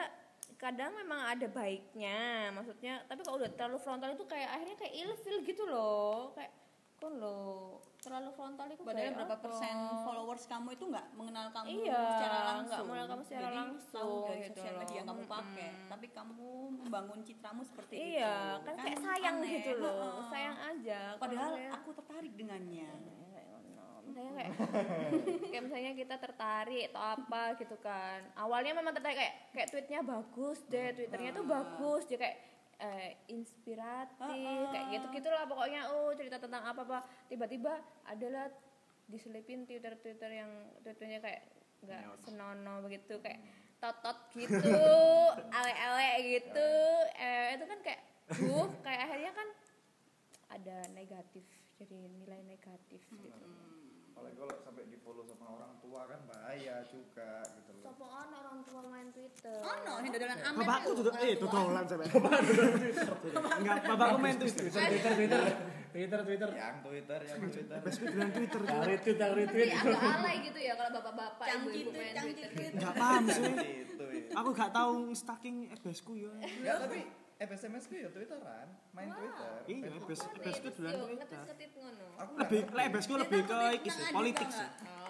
[0.55, 5.37] kadang memang ada baiknya maksudnya tapi kalau udah terlalu frontal itu kayak akhirnya kayak ilfil
[5.43, 6.53] gitu loh kayak
[7.01, 9.43] kon lo terlalu frontal itu Padahal kayak berapa apa?
[9.43, 12.85] persen followers kamu itu nggak mengenal kamu Iya, secara nggak langsung.
[12.85, 15.89] mengenal kamu secara Jadi, langsung, tahu dari gitu sosial media yang kamu pakai, Mm-mm.
[15.89, 18.07] tapi kamu membangun citramu seperti itu.
[18.13, 19.51] iya kan kayak sayang aneh.
[19.57, 19.99] gitu loh
[20.29, 22.91] sayang aja Padahal aku tertarik dengannya.
[24.09, 24.53] Misalnya kayak
[25.51, 28.21] kayak misalnya kita tertarik atau apa gitu kan.
[28.37, 32.39] Awalnya memang tertarik kayak kayak tweetnya bagus deh twitternya tuh bagus dia kayak
[32.83, 35.81] eh, inspiratif kayak gitu gitulah pokoknya.
[35.95, 36.99] Oh cerita tentang apa apa.
[37.31, 37.79] Tiba-tiba
[38.09, 38.51] adalah
[39.07, 40.51] diselipin twitter twitter yang
[40.83, 41.43] twitternya kayak
[41.83, 43.43] nggak senonoh begitu kayak
[43.83, 44.79] totot gitu
[45.59, 46.71] awe-awe gitu.
[47.19, 49.49] Eh, itu kan kayak uh kayak akhirnya kan
[50.53, 51.45] ada negatif
[51.81, 53.49] jadi nilai negatif gitu
[54.23, 58.37] apalagi kalau sampai di follow sama orang tua kan bahaya juga gitu loh Sopo ono
[58.39, 59.59] orang tua main Twitter.
[59.59, 60.59] Oh no, yang dodolan amen.
[60.63, 61.51] Bapakku tuh, tuh orang eh tua.
[61.51, 62.07] dodolan sampai.
[63.59, 64.63] Enggak, bapakku main Twitter.
[64.71, 65.43] Twitter, Twitter,
[65.91, 66.51] Twitter, Twitter.
[66.55, 68.61] yang Twitter yang Twitter Besku bilang Twitter.
[68.63, 69.71] Yang retweet, yang Tapi retweet.
[69.75, 72.49] agak alay gitu ya kalau bapak-bapak ibu-ibu tuh, main Twitter.
[72.71, 73.43] Enggak paham sih.
[73.83, 76.31] itu ya Aku gak tahu stalking besku ya.
[76.39, 77.01] Enggak, tapi
[77.43, 79.53] FSMS ku ya Twitteran, main Twitter.
[79.67, 81.43] Iya, bes besku bilang Twitter.
[82.23, 84.69] Aku Lebih lek besku lebih ke iki sih, tangan politik juga sih.
[84.71, 85.03] nggak?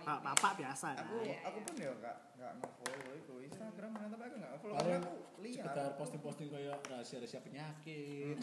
[0.00, 0.86] Pak bapak biasa.
[0.96, 1.38] aku kan.
[1.50, 5.06] aku pun ya nggak nggak nge-follow itu Instagram kan tapi aku nggak nge-follow Paling karena
[5.06, 5.14] aku
[5.44, 8.36] lihat sekedar posting-posting kayak rahasia-rahasia penyakit.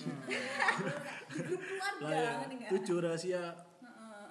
[1.32, 2.32] Grup keluarga ya,
[2.72, 3.44] tujuh rahasia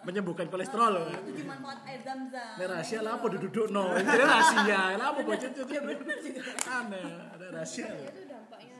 [0.07, 0.95] menyembuhkan kolesterol.
[1.27, 2.55] Tujuh manfaat air zam-zam.
[2.61, 3.91] Ini rahasia lah apa duduk no.
[3.97, 4.83] Ini rahasia.
[4.95, 5.63] Lah apa bocor itu
[6.71, 7.07] aneh.
[7.35, 7.91] Ada rahasia.
[7.91, 8.79] Ya, itu dampaknya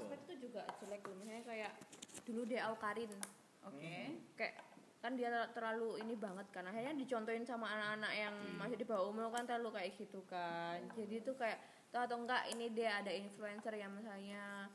[0.00, 1.16] sosmed itu juga jelek loh.
[1.20, 1.72] Misalnya kayak
[2.30, 3.10] dulu deh Aukarin.
[3.66, 4.22] Oke.
[4.38, 4.54] Kayak
[5.00, 6.62] kan dia terlalu ini banget kan.
[6.68, 10.78] Akhirnya dicontohin sama anak-anak yang masih di bawah umur kan terlalu kayak gitu kan.
[10.94, 11.58] Jadi itu kayak
[11.90, 14.70] tau atau enggak ini dia ada influencer yang misalnya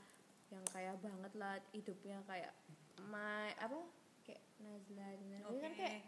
[0.51, 2.51] yang kaya banget lah hidupnya kayak
[3.07, 3.79] my apa?
[4.27, 5.41] Kayak Nazla dan.
[5.47, 5.99] Ini kan kayak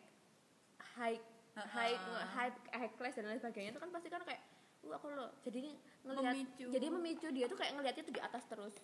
[0.98, 1.18] high
[1.58, 1.96] high
[2.34, 3.72] high high class dan lain sebagainya.
[3.72, 4.42] Itu kan pasti kan kayak
[4.88, 5.76] uh aku lo jadi
[6.08, 6.66] ngelihat Memicu.
[6.72, 8.76] jadi memicu dia tuh kayak ngelihatnya tuh di atas terus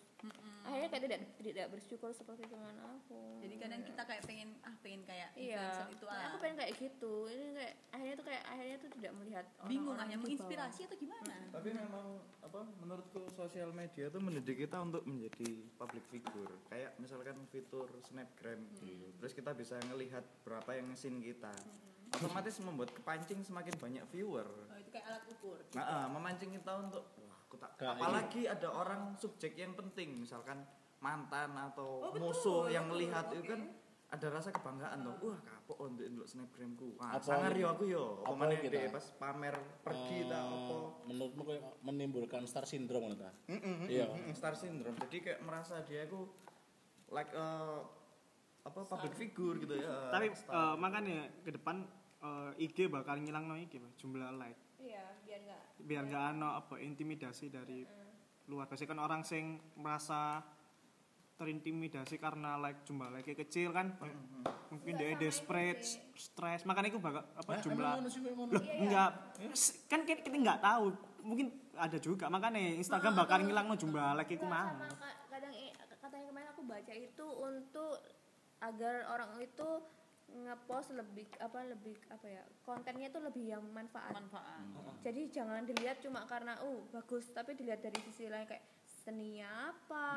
[0.64, 5.02] akhirnya kayak tidak tidak bersyukur seperti dengan aku Jadi kadang kita kayak pengen ah pengen
[5.04, 6.30] kayak iya itu makanya ah.
[6.32, 10.04] aku pengen kayak gitu ini kayak akhirnya tuh kayak akhirnya tuh tidak melihat bingung di
[10.04, 10.20] bawah.
[10.24, 11.36] menginspirasi atau gimana?
[11.52, 12.06] tapi memang
[12.44, 15.50] apa menurutku sosial media itu mendidik kita untuk menjadi
[15.80, 19.08] public figure kayak misalkan fitur snapgram gitu.
[19.20, 21.52] terus kita bisa ngelihat berapa yang ngesin kita
[22.14, 25.58] otomatis membuat kepancing semakin banyak viewer Oh, itu kayak alat ukur.
[25.74, 30.18] nah ah, memancing kita untuk wah aku tak Gak, apalagi ada orang subjek yang penting
[30.18, 30.62] misalkan
[30.98, 33.36] mantan atau Oh, betul, musuh yang melihat oke.
[33.36, 33.62] itu kan
[34.08, 38.22] ada rasa kebanggaan tuh wah kapok untuk ndelok snapgramku wah Apa- sangar yo aku yo
[38.24, 38.70] kita?
[38.70, 43.34] deh pas pamer pergi ta Eh, apa Menurutmu kayak menimbulkan star syndrome ngono ta?
[43.50, 44.06] Mm-mm, Iya.
[44.08, 46.30] mm-mm, star syndrome jadi kayak merasa dia itu
[47.10, 47.80] like eh,
[48.64, 51.82] apa public figure gitu ya Tapi eh, makanya ke depan
[52.24, 54.58] eh, IG bakal ngilang no IG, jumlah like.
[54.80, 57.84] iya biar nggak Biar nggak ano apa intimidasi dari
[58.46, 58.68] luar.
[58.68, 59.46] Biasanya kan orang sing
[59.76, 60.44] merasa
[61.34, 63.98] terintimidasi karena like jumlah like kecil kan
[64.70, 65.82] mungkin dia desperate
[66.14, 69.10] stres makanya itu bakal apa jumlah loh enggak
[69.52, 70.94] S- kan kita, kita nggak tahu.
[71.24, 75.54] Mungkin ada juga makanya Instagram bakal ngilang no jumlah like itu ka- kadang
[75.98, 77.94] katanya kemarin aku baca itu untuk
[78.60, 79.70] agar orang itu
[80.34, 84.18] ngepost lebih apa lebih apa ya kontennya itu lebih yang manfaat.
[84.18, 84.66] Manfaat.
[85.06, 88.66] jadi jangan dilihat cuma karena uh bagus tapi dilihat dari sisi lain kayak
[89.04, 90.08] seninya apa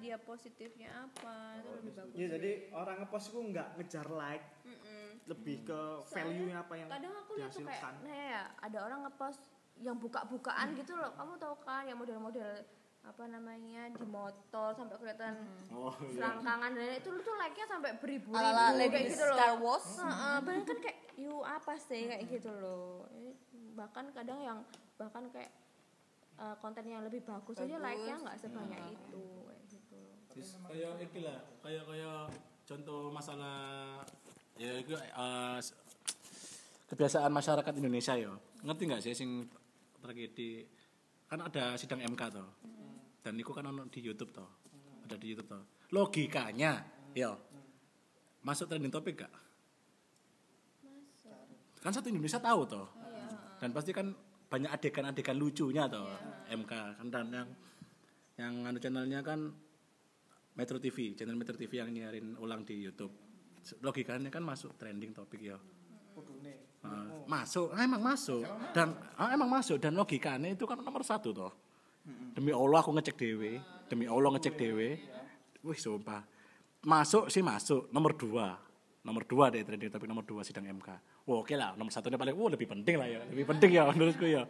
[0.00, 2.16] dia positifnya apa itu lebih bagus.
[2.16, 5.06] Ya jadi orang ngepost itu nggak ngejar like Mm-mm.
[5.28, 7.94] lebih ke value nya apa yang kadang aku lihat tuh kayak dihasilkan.
[8.02, 9.42] nah ya ada orang ngepost
[9.82, 11.10] yang buka-bukaan gitu loh.
[11.18, 12.62] Kamu tahu kan yang model-model
[13.04, 15.34] apa namanya di motor sampai kelihatan
[15.68, 18.40] Oh, selangkangan dan itu tuh like-nya sampai beribu-ribu
[18.88, 19.36] kayak gitu loh.
[19.36, 19.86] Star Wars.
[19.98, 22.02] Heeh, bahkan kan kayak you apa sih?
[22.06, 23.04] kayak gitu loh.
[23.12, 23.30] Ini
[23.74, 24.58] bahkan kadang yang
[24.96, 25.52] bahkan kayak
[26.34, 27.84] eh, konten yang lebih bagus, aja Bagus.
[27.84, 30.00] like-nya nggak sebanyak itu kayak gitu.
[30.64, 30.90] Kayak
[31.20, 32.18] lah kayak kayak
[32.64, 33.56] contoh masalah
[34.56, 35.76] ya itu eh, s-
[36.86, 39.44] kebiasaan masyarakat Indonesia ya ngerti nggak sih sing
[40.00, 40.64] tragedi?
[41.24, 42.48] Kan ada sidang MK toh
[43.24, 44.48] dan itu kan ono di YouTube toh.
[45.08, 45.64] Ada di YouTube toh.
[45.96, 46.84] Logikanya
[47.16, 47.32] ya
[48.44, 49.32] masuk trending topik gak?
[51.80, 52.88] Kan satu Indonesia tahu toh.
[53.56, 54.12] Dan pasti kan
[54.52, 56.04] banyak adegan-adegan lucunya toh.
[56.52, 57.48] MK kan dan yang
[58.36, 59.48] yang anu channelnya kan
[60.54, 63.16] Metro TV channel Metro TV yang nyiarin ulang di YouTube.
[63.80, 65.56] Logikanya kan masuk trending topik ya
[66.84, 67.72] Ah, masuk.
[67.72, 68.44] Ah, emang masuk.
[68.76, 69.80] Dan ah, emang masuk.
[69.80, 71.63] Dan logikanya itu kan nomor satu toh
[72.34, 74.88] demi Allah aku ngecek dewe demi Allah ngecek dewe
[75.64, 76.20] wih sumpah.
[76.84, 77.88] Masuk sih masuk.
[77.88, 78.60] Nomor dua.
[79.04, 80.88] Nomor dua deh trending topik nomor dua sidang MK
[81.24, 81.72] Wah, oke lah.
[81.76, 83.20] Nomor satunya paling wah lebih penting lah ya.
[83.32, 84.44] Lebih penting ya menurutku ya.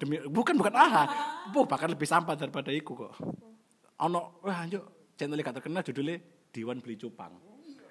[0.00, 1.04] Demi bukan bukan aha.
[1.52, 3.12] Bu bahkan lebih sampah daripada iku kok.
[4.08, 6.16] Ono wah yuk channel kata terkenal judulnya
[6.48, 7.32] Diwan Beli Cupang.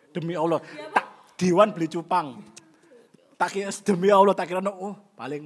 [0.10, 0.58] Demi Allah.
[0.90, 2.42] Tak Diwan beli cupang.
[3.38, 5.46] Tak kira demi Allah tak kira oh paling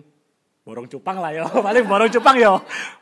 [0.63, 1.43] borong cupang lah ya.
[1.67, 2.55] Paling borong cupang ya.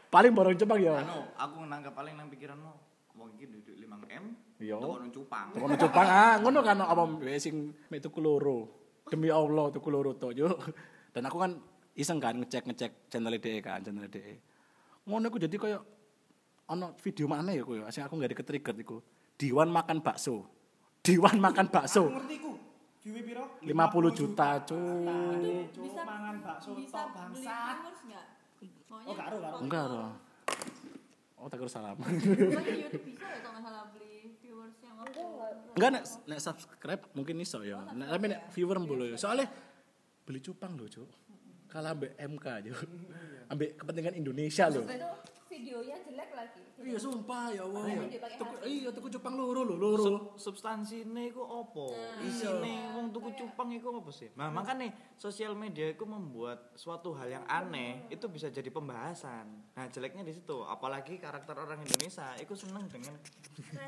[0.09, 1.05] Paling borong cupang ya.
[1.05, 2.73] Anu, aku nangkep paling nang pikiranmu.
[3.13, 4.23] Wong iki duduk 5M.
[4.57, 4.77] Iya.
[4.81, 5.47] Tukono cupang.
[5.53, 7.03] Tukang cupang ah, ngono kan apa
[7.37, 8.59] sing mek tuku loro.
[9.05, 10.49] Demi Allah tuku loro to yo.
[11.13, 11.61] Dan aku kan
[11.93, 14.41] iseng kan ngecek-ngecek channel DE kan, channel DE.
[15.05, 15.81] Ngono aku jadi kayak
[16.69, 18.97] ono video mana ya koyo, sing aku nggak ketrigger iku.
[19.37, 20.45] Diwan makan bakso.
[21.05, 22.09] Diwan makan bakso.
[22.09, 22.57] ngerti ku
[22.99, 25.69] duwe piro 50 juta, cuy.
[25.69, 27.77] Bisa- mangan bakso tok bangsat?
[28.89, 29.57] Maunya Oh, karo, karo.
[29.61, 30.09] Enggak loh.
[31.39, 31.95] Oh, tak kira salah.
[31.95, 34.13] Pokoknya YouTube bisa ya kalau nggak salah beli
[34.43, 35.21] viewers yang waktu
[35.77, 37.79] Enggak nek, nek subscribe mungkin iso ya.
[37.95, 39.15] Nek, tapi nek viewer mbolo ya.
[39.15, 39.47] Soalnya
[40.27, 41.07] beli cupang loh, Cuk.
[41.69, 42.79] Kalah ambek MK, Cuk.
[43.53, 44.83] Ambek kepentingan Indonesia loh.
[45.49, 47.83] Itu videonya jelek lagi Iya sumpah ya Allah.
[47.89, 50.05] Pakai Tuku, iya tuku cupang loro lho, loro.
[50.05, 51.91] Sub- substansine iku opo?
[51.91, 52.23] Nah.
[52.23, 54.31] Isine wong tuku cupang iku apa sih?
[54.37, 59.75] Nah, makanya sosial media itu membuat suatu hal yang aneh itu bisa jadi pembahasan.
[59.75, 63.19] Nah, jeleknya di situ, apalagi karakter orang Indonesia iku seneng dengan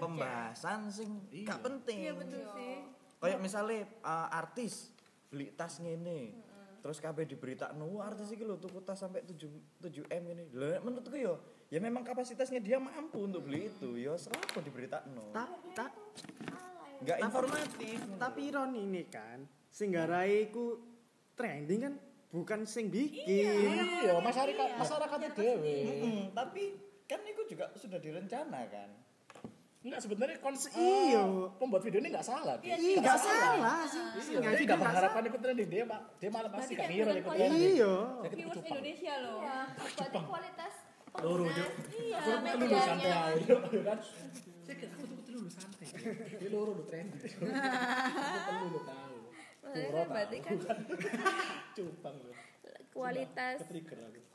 [0.03, 1.97] pembahasan sing gak penting.
[2.09, 2.75] iya betul sih
[3.21, 4.89] Kayak misalnya uh, artis
[5.29, 6.50] beli tas ngene.
[6.81, 9.37] Terus kabeh diberitakno, artis iki lho tuku tas sampai 7
[9.77, 10.43] 7 M ini.
[10.51, 11.37] Lah menurutku yo,
[11.69, 13.93] ya memang kapasitasnya dia mampu untuk beli itu.
[13.95, 15.29] Yo selalu diberitakno.
[15.77, 15.93] tak
[17.01, 17.97] Enggak informatif.
[18.17, 19.41] tapi ironi ini kan
[19.73, 20.77] sing garai ku
[21.33, 21.93] trending kan
[22.29, 25.77] bukan sing bikin Iya, masyarakat masyarakat dhewe.
[25.97, 26.77] Mm, tapi
[27.09, 28.89] kan itu juga sudah direncana kan.
[29.81, 31.25] Enggak sebenarnya konsep Iya.
[31.57, 32.53] pembuat video ini enggak salah.
[32.61, 32.77] Dia.
[32.77, 34.01] Iya, nggak salah sih.
[34.29, 36.01] Iya, dia enggak mengharapkan ikut trending dia, Pak.
[36.21, 37.73] Dia malah pasti gak ngira ikut trending.
[37.75, 37.93] Iya.
[38.29, 39.39] viewers Indonesia loh.
[39.41, 40.73] ya berarti kualitas
[41.11, 41.69] Loro, Cuk.
[41.91, 43.99] iya Aku dulu santai aja, kan.
[44.63, 45.85] Saya kira aku tuku dulu santai.
[46.39, 47.19] Ini loro lu trending.
[47.19, 49.17] Aku perlu lu tahu.
[49.65, 50.55] Kan berarti kan
[51.73, 52.31] Cupang lu.
[52.91, 53.57] kualitas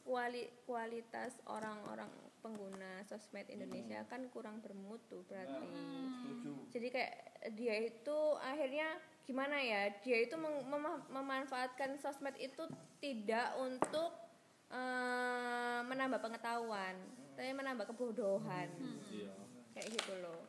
[0.03, 2.09] kuali, kualitas orang-orang
[2.47, 5.67] pengguna sosmed Indonesia kan kurang bermutu berarti.
[6.71, 7.15] Jadi kayak
[7.59, 8.95] dia itu akhirnya
[9.27, 9.91] gimana ya?
[10.07, 12.63] Dia itu mema- memanfaatkan sosmed itu
[13.03, 14.15] tidak untuk
[14.71, 16.95] eh, menambah pengetahuan,
[17.35, 18.71] tapi menambah kebodohan.
[19.11, 19.35] Iya.
[19.75, 20.47] Kayak gitu loh.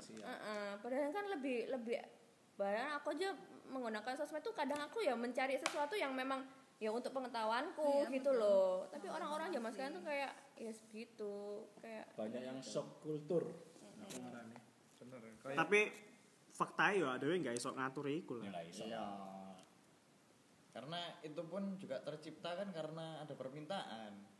[0.00, 0.24] Siap.
[0.24, 1.96] Heeh, padahal kan lebih lebih
[2.52, 3.32] bahkan aku aja
[3.72, 6.44] menggunakan sosmed tuh kadang aku ya mencari sesuatu yang memang
[6.82, 8.90] ya untuk pengetahuanku gitu loh.
[8.90, 11.34] Tapi orang-orang zaman sekarang tuh kayak ya segitu,
[11.78, 13.46] kayak Banyak yang shock kultur.
[14.02, 14.58] Ngarani.
[15.54, 15.80] Tapi
[16.52, 18.62] fakta yo dhewe nggak iso ngatur iku Ya lah.
[18.66, 18.82] iso.
[18.82, 19.06] Iya.
[20.72, 24.34] Karena itu pun juga tercipta kan karena ada permintaan.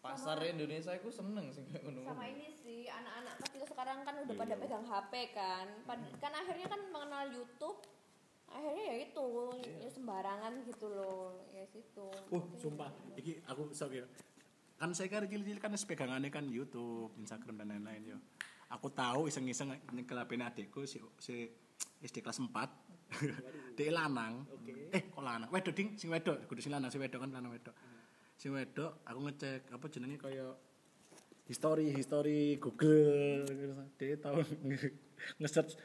[0.00, 2.04] Pasar Indonesia itu seneng sih kayak ngono.
[2.04, 5.66] sama ini sih anak-anak kecil sekarang kan udah pada pegang HP kan.
[5.88, 7.80] Pad- kan akhirnya kan mengenal YouTube
[8.54, 9.26] akhirnya ya itu
[9.82, 12.90] ya sembarangan gitu loh ya situ Uh, sumpah.
[13.18, 14.06] Iki aku sok ya.
[14.78, 18.18] Kan saya kan cilik-cilik kan pegangannya kan YouTube, Instagram dan lain-lain yo.
[18.70, 21.50] Aku tahu iseng-iseng nyekel HP adikku si si
[22.02, 22.50] SD kelas 4.
[23.78, 24.46] Dia lanang.
[24.90, 25.50] Eh, kok lanang?
[25.50, 27.74] Wedok ding, sing wedok, kudu sing lanang, sing wedok kan lanang wedok.
[28.34, 30.46] Sing wedok aku ngecek apa jenenge kaya
[31.44, 33.44] history history Google
[34.00, 34.40] dia tahu
[35.40, 35.76] nge-search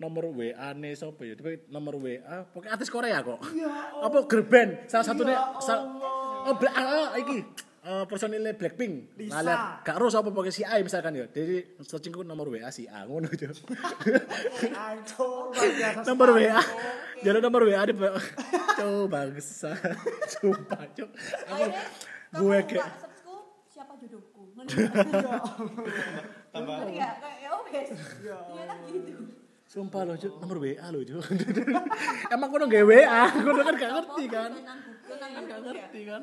[0.00, 1.36] nomor WA nih sapa ya?
[1.36, 3.38] Tapi nomor WA pokoknya artis Korea kok.
[4.08, 4.88] Apa girl band?
[4.88, 5.84] Salah satunya sal-
[6.48, 7.44] oh Black ah, iki.
[7.80, 9.16] Eh, personilnya Blackpink.
[9.16, 9.40] Lisa.
[9.40, 11.24] Nah, gak harus apa pakai si A misalkan ya.
[11.32, 13.64] Jadi searching ku nomor WA si A ngono biasa
[16.04, 16.60] nomor WA
[17.24, 19.72] jadi nomor WA di coba bangsa.
[20.28, 21.08] Sumpah cuk.
[21.48, 21.64] Aku
[22.40, 23.34] gue kayak Searchku
[23.72, 24.42] siapa jodohku.
[26.52, 26.76] Tambah.
[26.88, 27.88] Iya, kayak ya wes.
[27.96, 29.24] Ternyata gitu.
[29.70, 31.22] Sumpah loh, nomor WA loh, Cuk.
[32.34, 34.50] Emang kono gak WA, kono kan gak ngerti kan.
[34.50, 36.22] Nang nang Gak ngerti kan.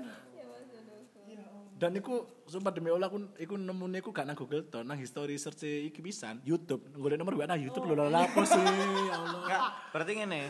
[1.79, 5.39] Dan iku sumpah demi Allah aku iku nemune iku gak nang Google to, nang history
[5.39, 6.91] search iki pisan YouTube.
[6.99, 8.59] Golek nomor WA nang YouTube lho lho apa sih
[9.07, 9.39] ya Allah.
[9.39, 9.63] Enggak,
[9.95, 10.41] berarti ngene.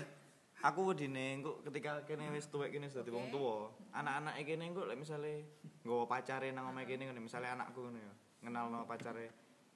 [0.65, 3.77] Aku wedine engko ketika kene wis tuwek kene dadi wong tuwa.
[3.93, 8.13] Anak-anak kene engko lek misale nggawa pacare nang omahe kene ngene, misale anakku ngono ya.
[8.41, 9.29] Ngenalno pacare.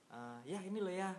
[0.09, 1.13] Eh, ya ini loh ya,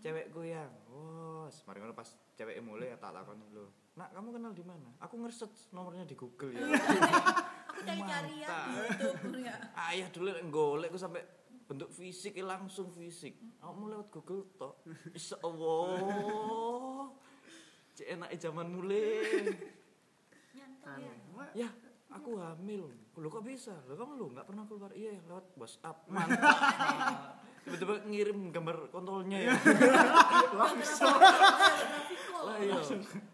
[0.00, 0.64] cewekku ya.
[0.90, 3.70] Wos, mari ngono pas ceweke mulai tak takoni lho.
[3.96, 4.90] Nak, kamu kenal di mana?
[5.00, 6.64] Aku nge-search nomornya di Google ya.
[7.72, 8.72] Aku cari-cari ya di
[9.04, 9.56] YouTube ya.
[9.76, 11.22] Ayah dulu lek golek ku sampai
[11.66, 13.36] bentuk fisik langsung fisik.
[13.60, 14.84] Kamu lewat Google tok.
[15.16, 17.12] Insya Allah.
[17.96, 19.52] Cek enak zaman mulai.
[21.56, 21.72] Ya,
[22.12, 27.40] aku hamil lo kok bisa lo kamu lo nggak pernah keluar iya lewat WhatsApp mantap
[27.66, 29.54] tiba-tiba ngirim gambar kontolnya ya.
[30.62, 31.18] Langsung.
[32.46, 32.78] Lah iya.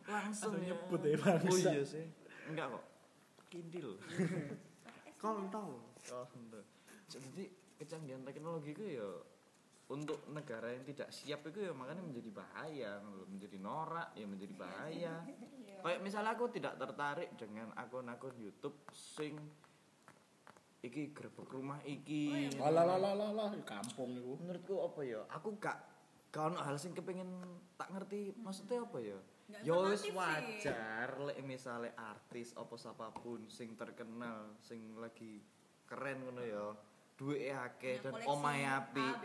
[0.08, 0.52] Langsung.
[0.56, 0.72] Ya.
[0.72, 1.52] nyebut ya, bangsa.
[1.52, 2.04] oh iya sih.
[2.48, 2.84] Enggak kok.
[3.52, 4.00] Kindil.
[5.22, 5.84] Kontol.
[6.08, 6.64] Kontol
[7.12, 7.44] jadi
[7.76, 9.08] kecanggihan teknologi itu ya
[9.92, 12.92] untuk negara yang tidak siap itu ya makanya menjadi bahaya.
[13.28, 15.14] Menjadi norak ya menjadi bahaya.
[15.82, 19.36] Kayak misalnya aku tidak tertarik dengan akun-akun YouTube sing
[20.82, 22.50] iki gerbek rumah iki.
[22.58, 24.34] Alah lah lah lah lah kampung itu.
[24.42, 25.22] menurutku apa ya?
[25.30, 25.78] Aku gak
[26.34, 27.30] gak ono hal sing kepengen
[27.78, 28.34] tak ngerti.
[28.34, 29.18] Maksudnya apa ya?
[29.52, 35.44] Nggak ya wis wajar lek misalnya artis apa siapa pun sing terkenal sing lagi
[35.84, 36.66] keren ngono ya
[37.14, 39.16] duwe akeh dan omahe apik.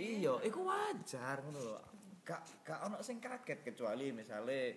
[0.00, 1.76] Iya iku wajar ngono lho.
[2.24, 4.72] Gak gak ono sing kaget kecuali misalnya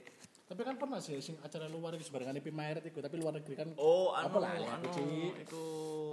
[0.45, 3.57] Tapi kan pernah sih sing acara luar iki sebarengan IP Maret iku, tapi luar negeri
[3.57, 4.89] kan oh anu Apa lah, anu
[5.35, 5.63] iku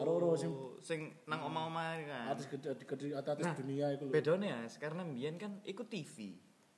[0.00, 2.24] Aro-aro sing- sing nang omah-omah kan.
[2.32, 2.72] Atas gede
[3.12, 4.10] atas Nah, dunia iku lho.
[4.10, 6.32] bedone ya karena mbiyen kan iku TV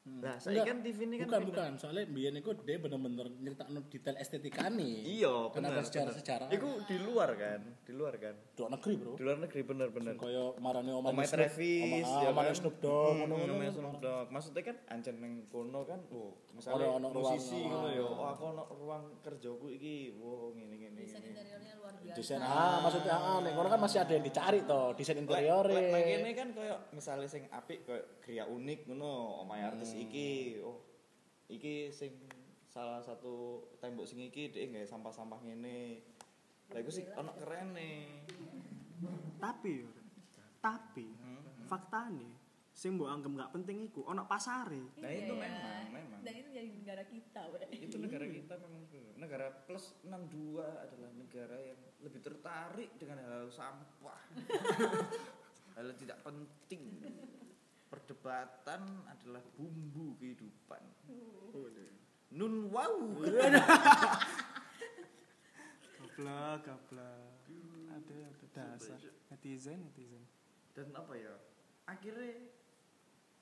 [0.05, 1.49] Nah, saya Enggak, kan TV ini kan bukan beda.
[1.49, 5.81] bukan soalnya biyen iku dia bener-bener nyeritakno detail estetikane Iya, kan bener.
[5.81, 8.37] sejarah-sejarah Iku di luar kan, di luar kan.
[8.37, 10.15] di luar negeri bro Di luar negeri bener-bener.
[10.15, 12.53] kaya marane omah Omah Travis, ya ya kan kan?
[12.53, 14.27] Snoop Dogg Hmm, ngono-ngono Snoop Dogg.
[14.29, 18.43] Maksudnya kan ancen nang kono kan, oh, misalnya ono ruang- musisi ngono ya, oh aku
[18.47, 22.15] ono ruang kerjaku iki, wow ngene ngene Desain interiornya luar biasa.
[22.15, 25.89] desain ah maksudnya ah nek ngono kan masih ada yang dicari toh desain interior Lek
[25.89, 30.05] lek kene kan koyo misalnya sing apik koyo gria unik ngono, omahe artis Hmm.
[30.05, 30.29] iki.
[30.61, 30.83] Oh,
[31.47, 32.13] iki sing
[32.75, 36.03] salah satu tembok sing iki dhek nggawe sampah-sampah ngene.
[36.75, 38.25] Lah iku sih ono kerene.
[39.37, 39.91] tapi yo,
[40.65, 41.13] tapi
[41.69, 46.21] faktane sing mbok anggap nggak penting iku ono pasare Nah itu memang, memang.
[46.27, 47.69] Dan itu jadi negara kita, Bre.
[47.71, 48.83] Itu negara kita memang.
[49.15, 54.21] Negara plus 62 adalah negara yang lebih tertarik dengan hal sampah.
[55.79, 56.83] hal yang tidak penting.
[57.95, 60.83] Perdebatan adalah bumbu kehidupan.
[62.35, 63.23] Nun wow.
[65.95, 67.47] goblok goblok
[67.95, 68.99] ada ada dasar
[69.31, 70.27] netizen netizen
[70.75, 71.39] Dan apa ya?
[71.87, 72.51] Akhirnya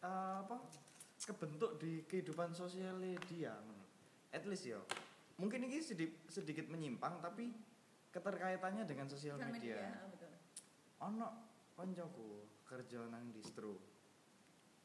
[0.05, 0.61] eh, apa?
[1.23, 3.57] kebentuk di kehidupan sosial dia.
[4.37, 4.85] At least ya.
[5.41, 7.57] Mungkin ini sedikit, sedikit menyimpang tapi
[8.13, 9.81] keterkaitannya dengan sosial media.
[9.81, 10.29] media, betul.
[11.01, 11.29] ono
[11.73, 13.92] koncoku kerja nang distro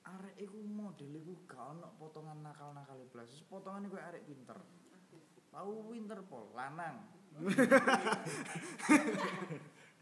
[0.07, 3.31] arek iku model iku gak ono potongan nakal-nakal blas.
[3.47, 4.59] Potongan iku arek pinter.
[5.51, 7.03] Tahu pinter pol lanang.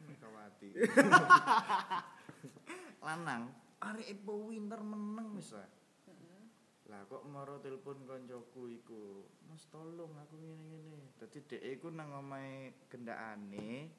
[0.06, 0.70] Megawati
[3.06, 3.44] lanang.
[3.82, 5.70] Arek ipo winter meneng wis ah.
[6.86, 11.18] lah kok maro telepon koncoku iku Mas tolong aku ngene-ngene.
[11.18, 13.90] Dadi dhek iku nang omahe gendakane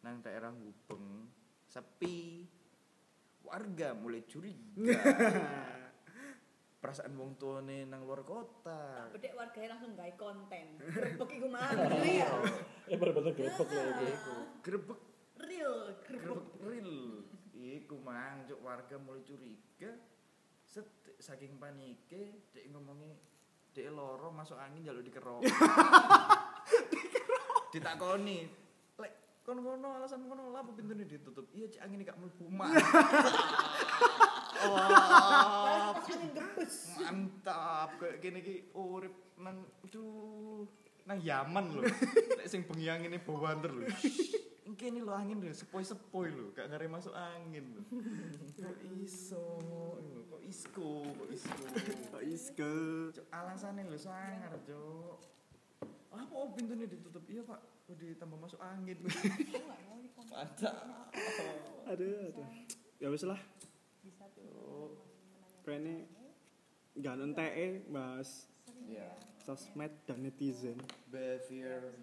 [0.00, 1.28] nang daerah Gubeng
[1.68, 2.48] sepi
[3.44, 4.78] warga mulai curiga.
[6.82, 9.06] Perasaan wong tuane nang luar kota.
[9.14, 10.82] Bedek warganya langsung gawe konten.
[10.82, 11.70] Grebek iku mah
[12.02, 12.42] real.
[12.90, 14.34] eh bener-bener grebek lho iku.
[14.66, 14.98] Grebek.
[15.46, 16.26] Real, grebek.
[16.26, 17.22] grebek real.
[17.54, 19.94] Iku mang cuk warga mulai curiga.
[20.66, 20.90] Set
[21.22, 23.14] saking panike dek ngomongnya
[23.70, 25.46] dek loro masuk angin jalur dikerok.
[27.70, 28.42] Ditakoni.
[28.42, 28.50] lek
[29.42, 31.50] kon kono alasan kono lah apa pintune ditutup?
[31.50, 32.46] Iya cik angin gak mlebu
[34.62, 35.98] Wah,
[37.02, 40.62] mantap kayak gini ki urip nang aduh
[41.02, 41.82] nang Yaman lho.
[42.38, 43.90] Nek sing bengi angine bawanter lho
[44.78, 47.82] Kene lho angin lho sepoi-sepoi lho gak ngare masuk angin lho.
[48.54, 49.42] Kok iso
[50.30, 51.64] kok isko kok isko.
[52.14, 52.70] Kok iske
[53.18, 55.41] Cuk, alasannya lho sangar cuk
[56.12, 57.24] apa oh, pintunya ditutup?
[57.24, 57.60] Iya pak.
[57.88, 58.98] Udah ditambah masuk angin.
[60.32, 60.74] Mantap
[61.82, 62.46] aduh aduh
[62.96, 63.40] ya wis lah.
[65.62, 66.06] Kayaknya
[66.98, 68.46] gak nenteke bahas
[68.86, 69.06] ya
[69.40, 70.78] sosmed dan netizen.
[71.10, 71.96] Behavior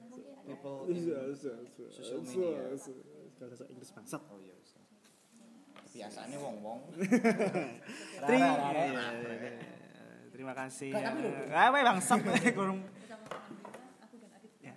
[0.43, 1.87] people in Iya, iya, iya.
[1.89, 2.49] Social Iya, media.
[2.49, 2.77] iya.
[3.29, 4.21] Segala bahasa Inggris bangsat.
[4.27, 4.79] Oh iya bisa.
[5.89, 6.79] Kebiasaannya wong wong
[8.29, 8.51] Terima
[10.29, 10.91] Terima kasih.
[11.51, 12.19] Ah, weh bangsat
[12.55, 12.79] kurung.
[12.99, 14.51] Bersama Alhamdulillah, aku dan Adit.
[14.63, 14.75] Ya.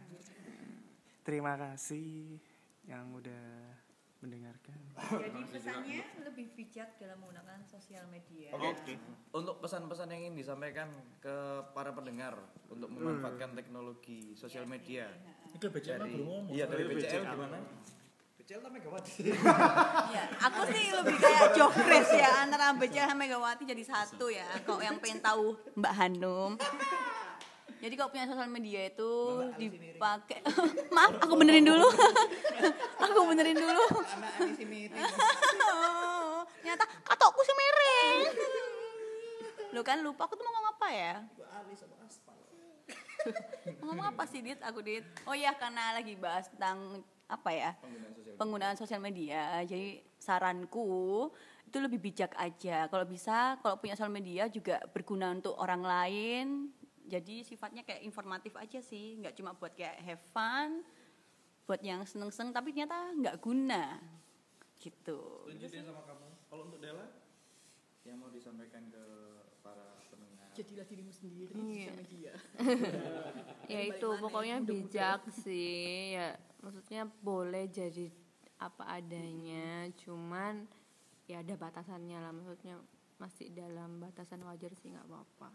[1.22, 2.34] Terima kasih
[2.82, 3.78] yang udah
[4.22, 4.78] mendengarkan.
[5.22, 8.54] Jadi pesannya lebih bijak dalam menggunakan sosial media.
[8.54, 8.94] Oke.
[9.34, 12.38] Untuk pesan-pesan yang ingin disampaikan ke para pendengar
[12.70, 15.10] untuk memanfaatkan teknologi sosial media.
[15.52, 17.58] itu BCL Dari, belum ngomong iya dari BCL gimana?
[18.40, 19.12] BCL tak Megawati.
[20.16, 24.48] Ya, aku sih lebih kayak jokres ya antara BCL sama Megawati jadi satu ya.
[24.64, 26.56] Kok yang pengen tahu Mbak Hanum.
[27.82, 29.10] Jadi kalau punya sosial media itu
[29.58, 30.38] dipakai
[30.94, 31.90] Maaf, aku benerin dulu.
[33.02, 33.82] aku benerin dulu.
[36.62, 38.18] Nyata katokku sih miring.
[39.74, 41.14] Lo kan lupa aku tuh mau ngomong apa ya?
[43.82, 44.62] Mau ngomong apa sih Dit?
[44.62, 45.02] Aku Dit.
[45.26, 47.74] Oh iya karena lagi bahas tentang apa ya?
[48.38, 49.58] Penggunaan sosial media.
[49.66, 51.26] Jadi saranku
[51.66, 52.86] itu lebih bijak aja.
[52.86, 56.70] Kalau bisa kalau punya sosial media juga berguna untuk orang lain.
[57.12, 60.80] Jadi sifatnya kayak informatif aja sih, nggak cuma buat kayak have fun,
[61.68, 64.00] buat yang seneng-seneng tapi ternyata nggak guna.
[64.80, 65.20] Gitu.
[65.44, 66.26] Setuju deh sama kamu.
[66.48, 67.04] Kalau untuk Dela
[68.02, 69.04] yang mau disampaikan ke
[69.60, 70.48] para pendengar.
[70.56, 71.92] Jadilah dirimu sendiri Iya.
[71.94, 72.32] media.
[73.72, 78.10] ya itu pokoknya bijak sih ya maksudnya boleh jadi
[78.58, 80.66] apa adanya cuman
[81.26, 82.78] ya ada batasannya lah maksudnya
[83.18, 85.50] masih dalam batasan wajar sih nggak apa-apa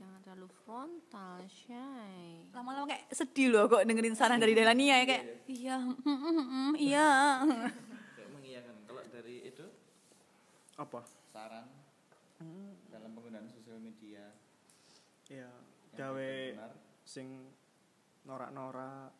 [0.00, 5.24] jangan terlalu frontal shy lama-lama kayak sedih loh kok dengerin saran dari Delania ya kayak
[5.44, 7.08] iya mm, mm, mm, iya
[8.16, 8.74] Kayak mengiyakan.
[8.88, 9.66] Kalau dari itu
[10.74, 11.00] Apa?
[11.28, 11.68] saran
[12.88, 14.32] dalam penggunaan sosial media
[15.30, 15.46] Ya,
[15.94, 16.32] gawe
[17.06, 17.54] sing
[18.24, 19.14] norak-norak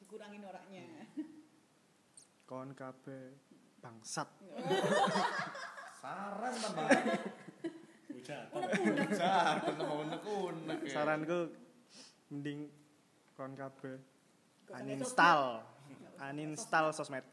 [0.00, 1.06] dikurangin noraknya
[2.42, 3.38] kon kabeh
[3.78, 4.26] bangsat.
[6.02, 6.88] Saran tambah.
[9.78, 10.78] Unek-unek.
[10.84, 10.92] ya.
[10.92, 11.52] Saranku
[12.28, 12.68] mending
[13.36, 13.96] kon kabeh
[14.72, 15.62] uninstall.
[16.18, 17.24] Uninstall sosmed.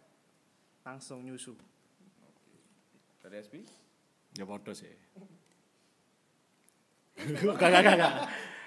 [0.86, 1.57] Langsung nyusu.
[3.25, 3.65] Dari SB?
[4.38, 4.93] Ya podo sih.
[7.17, 8.13] Gak gak gak.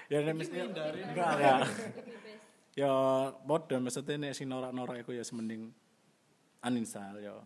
[0.09, 1.59] Ya mesti enggak enggak.
[2.75, 2.91] Ya
[3.47, 5.71] podo maksudnya nek sing norak-norak iku ya semending
[6.59, 7.39] uninstall ya.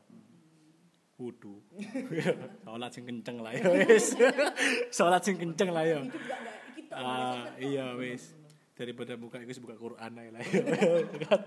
[1.18, 1.62] Wudu.
[2.66, 4.18] Salat sing kenceng lah ya wis.
[4.98, 6.02] Salat sing kenceng lah ya.
[6.90, 8.34] Ah iya wis.
[8.74, 10.62] Daripada buka iku buka Quran ae lah ya.
[11.30, 11.42] Kan?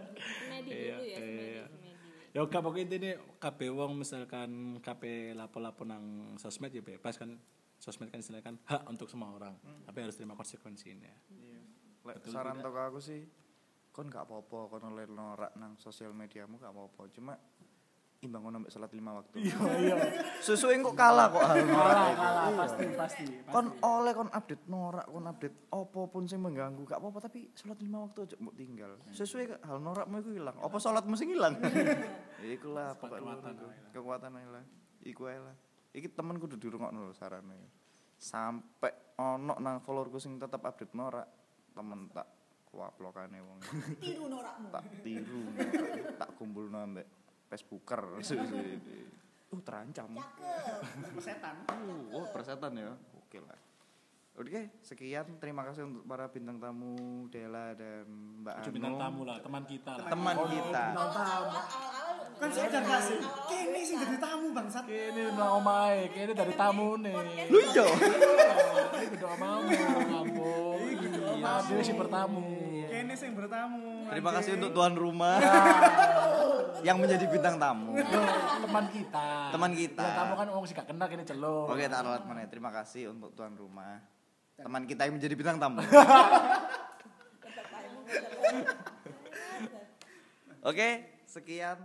[0.54, 1.64] Medi Iya, dulu ya iya.
[1.66, 7.32] medi Ya pokoknya intinya kabeh wong misalkan kabeh lapo-lapo nang sosmed ya bebas kan
[7.80, 9.56] sosmed kan istilahnya kan hak untuk semua orang
[9.88, 11.12] tapi harus terima konsekuensinya
[12.04, 13.24] Lek saran toko aku sih
[13.88, 17.40] kon gak apa-apa kon oleh norak nang sosial mediamu gak apa-apa cuma
[18.26, 19.36] imbang kon ambek salat lima waktu.
[19.38, 19.96] Iya iya.
[20.42, 21.42] Sesuai kok kalah kok.
[21.46, 25.56] Norak kalah pasti pasti kon oleh kon update norak kon update.
[25.70, 28.92] Apa pun sing mengganggu gak apa-apa tapi salat lima waktu aja mbok tinggal.
[29.14, 31.54] Sesuai ke hal norakmu iku hilang apa salatmu sing hilang
[32.54, 33.54] iku lah pokoknya Kekuatan
[33.94, 34.64] kekuatan lah.
[35.06, 35.56] Iku ae lah.
[35.94, 37.70] Iki temen kudu dirungokno lho sarane.
[38.18, 41.28] Sampai ono nang followerku sing tetep update norak
[41.72, 42.26] temen tak
[42.68, 43.58] kuaplokane wong.
[44.00, 44.68] Tiru norakmu.
[44.68, 45.42] Tak tiru
[46.20, 48.00] tak kumpul ambek Facebooker
[49.56, 50.10] uh terancam.
[51.22, 51.56] Setan.
[51.70, 52.92] uh oh persetan ya?
[53.14, 53.58] Oke lah.
[54.36, 55.40] Oke, sekian.
[55.40, 58.04] Terima kasih untuk para bintang tamu Dela dan
[58.44, 58.68] Mbak Anu.
[58.68, 60.08] bintang tamu lah teman kita lah.
[60.12, 60.84] Teman kita.
[62.36, 63.18] Kan saya udah kasih.
[63.48, 64.84] Kene sing jadi tamu bangsat.
[64.84, 67.16] ini nang omae ini dari tamu nih.
[67.48, 67.86] Lu iya.
[68.92, 69.72] ini beda omamu
[70.04, 72.44] kampung iya dia si bertamu.
[72.92, 74.04] Kene sing bertamu.
[74.12, 75.40] Terima kasih untuk tuan rumah
[76.84, 77.96] yang menjadi bintang tamu.
[78.66, 80.02] Teman kita Teman kita.
[80.02, 82.44] Ya, tamu kan orang sih gak kenal kini celok Oke, tak ralat mana.
[82.50, 84.02] Terima kasih untuk tuan rumah.
[84.56, 85.80] Teman kita yang menjadi bintang tamu.
[90.66, 91.78] Oke, sekian.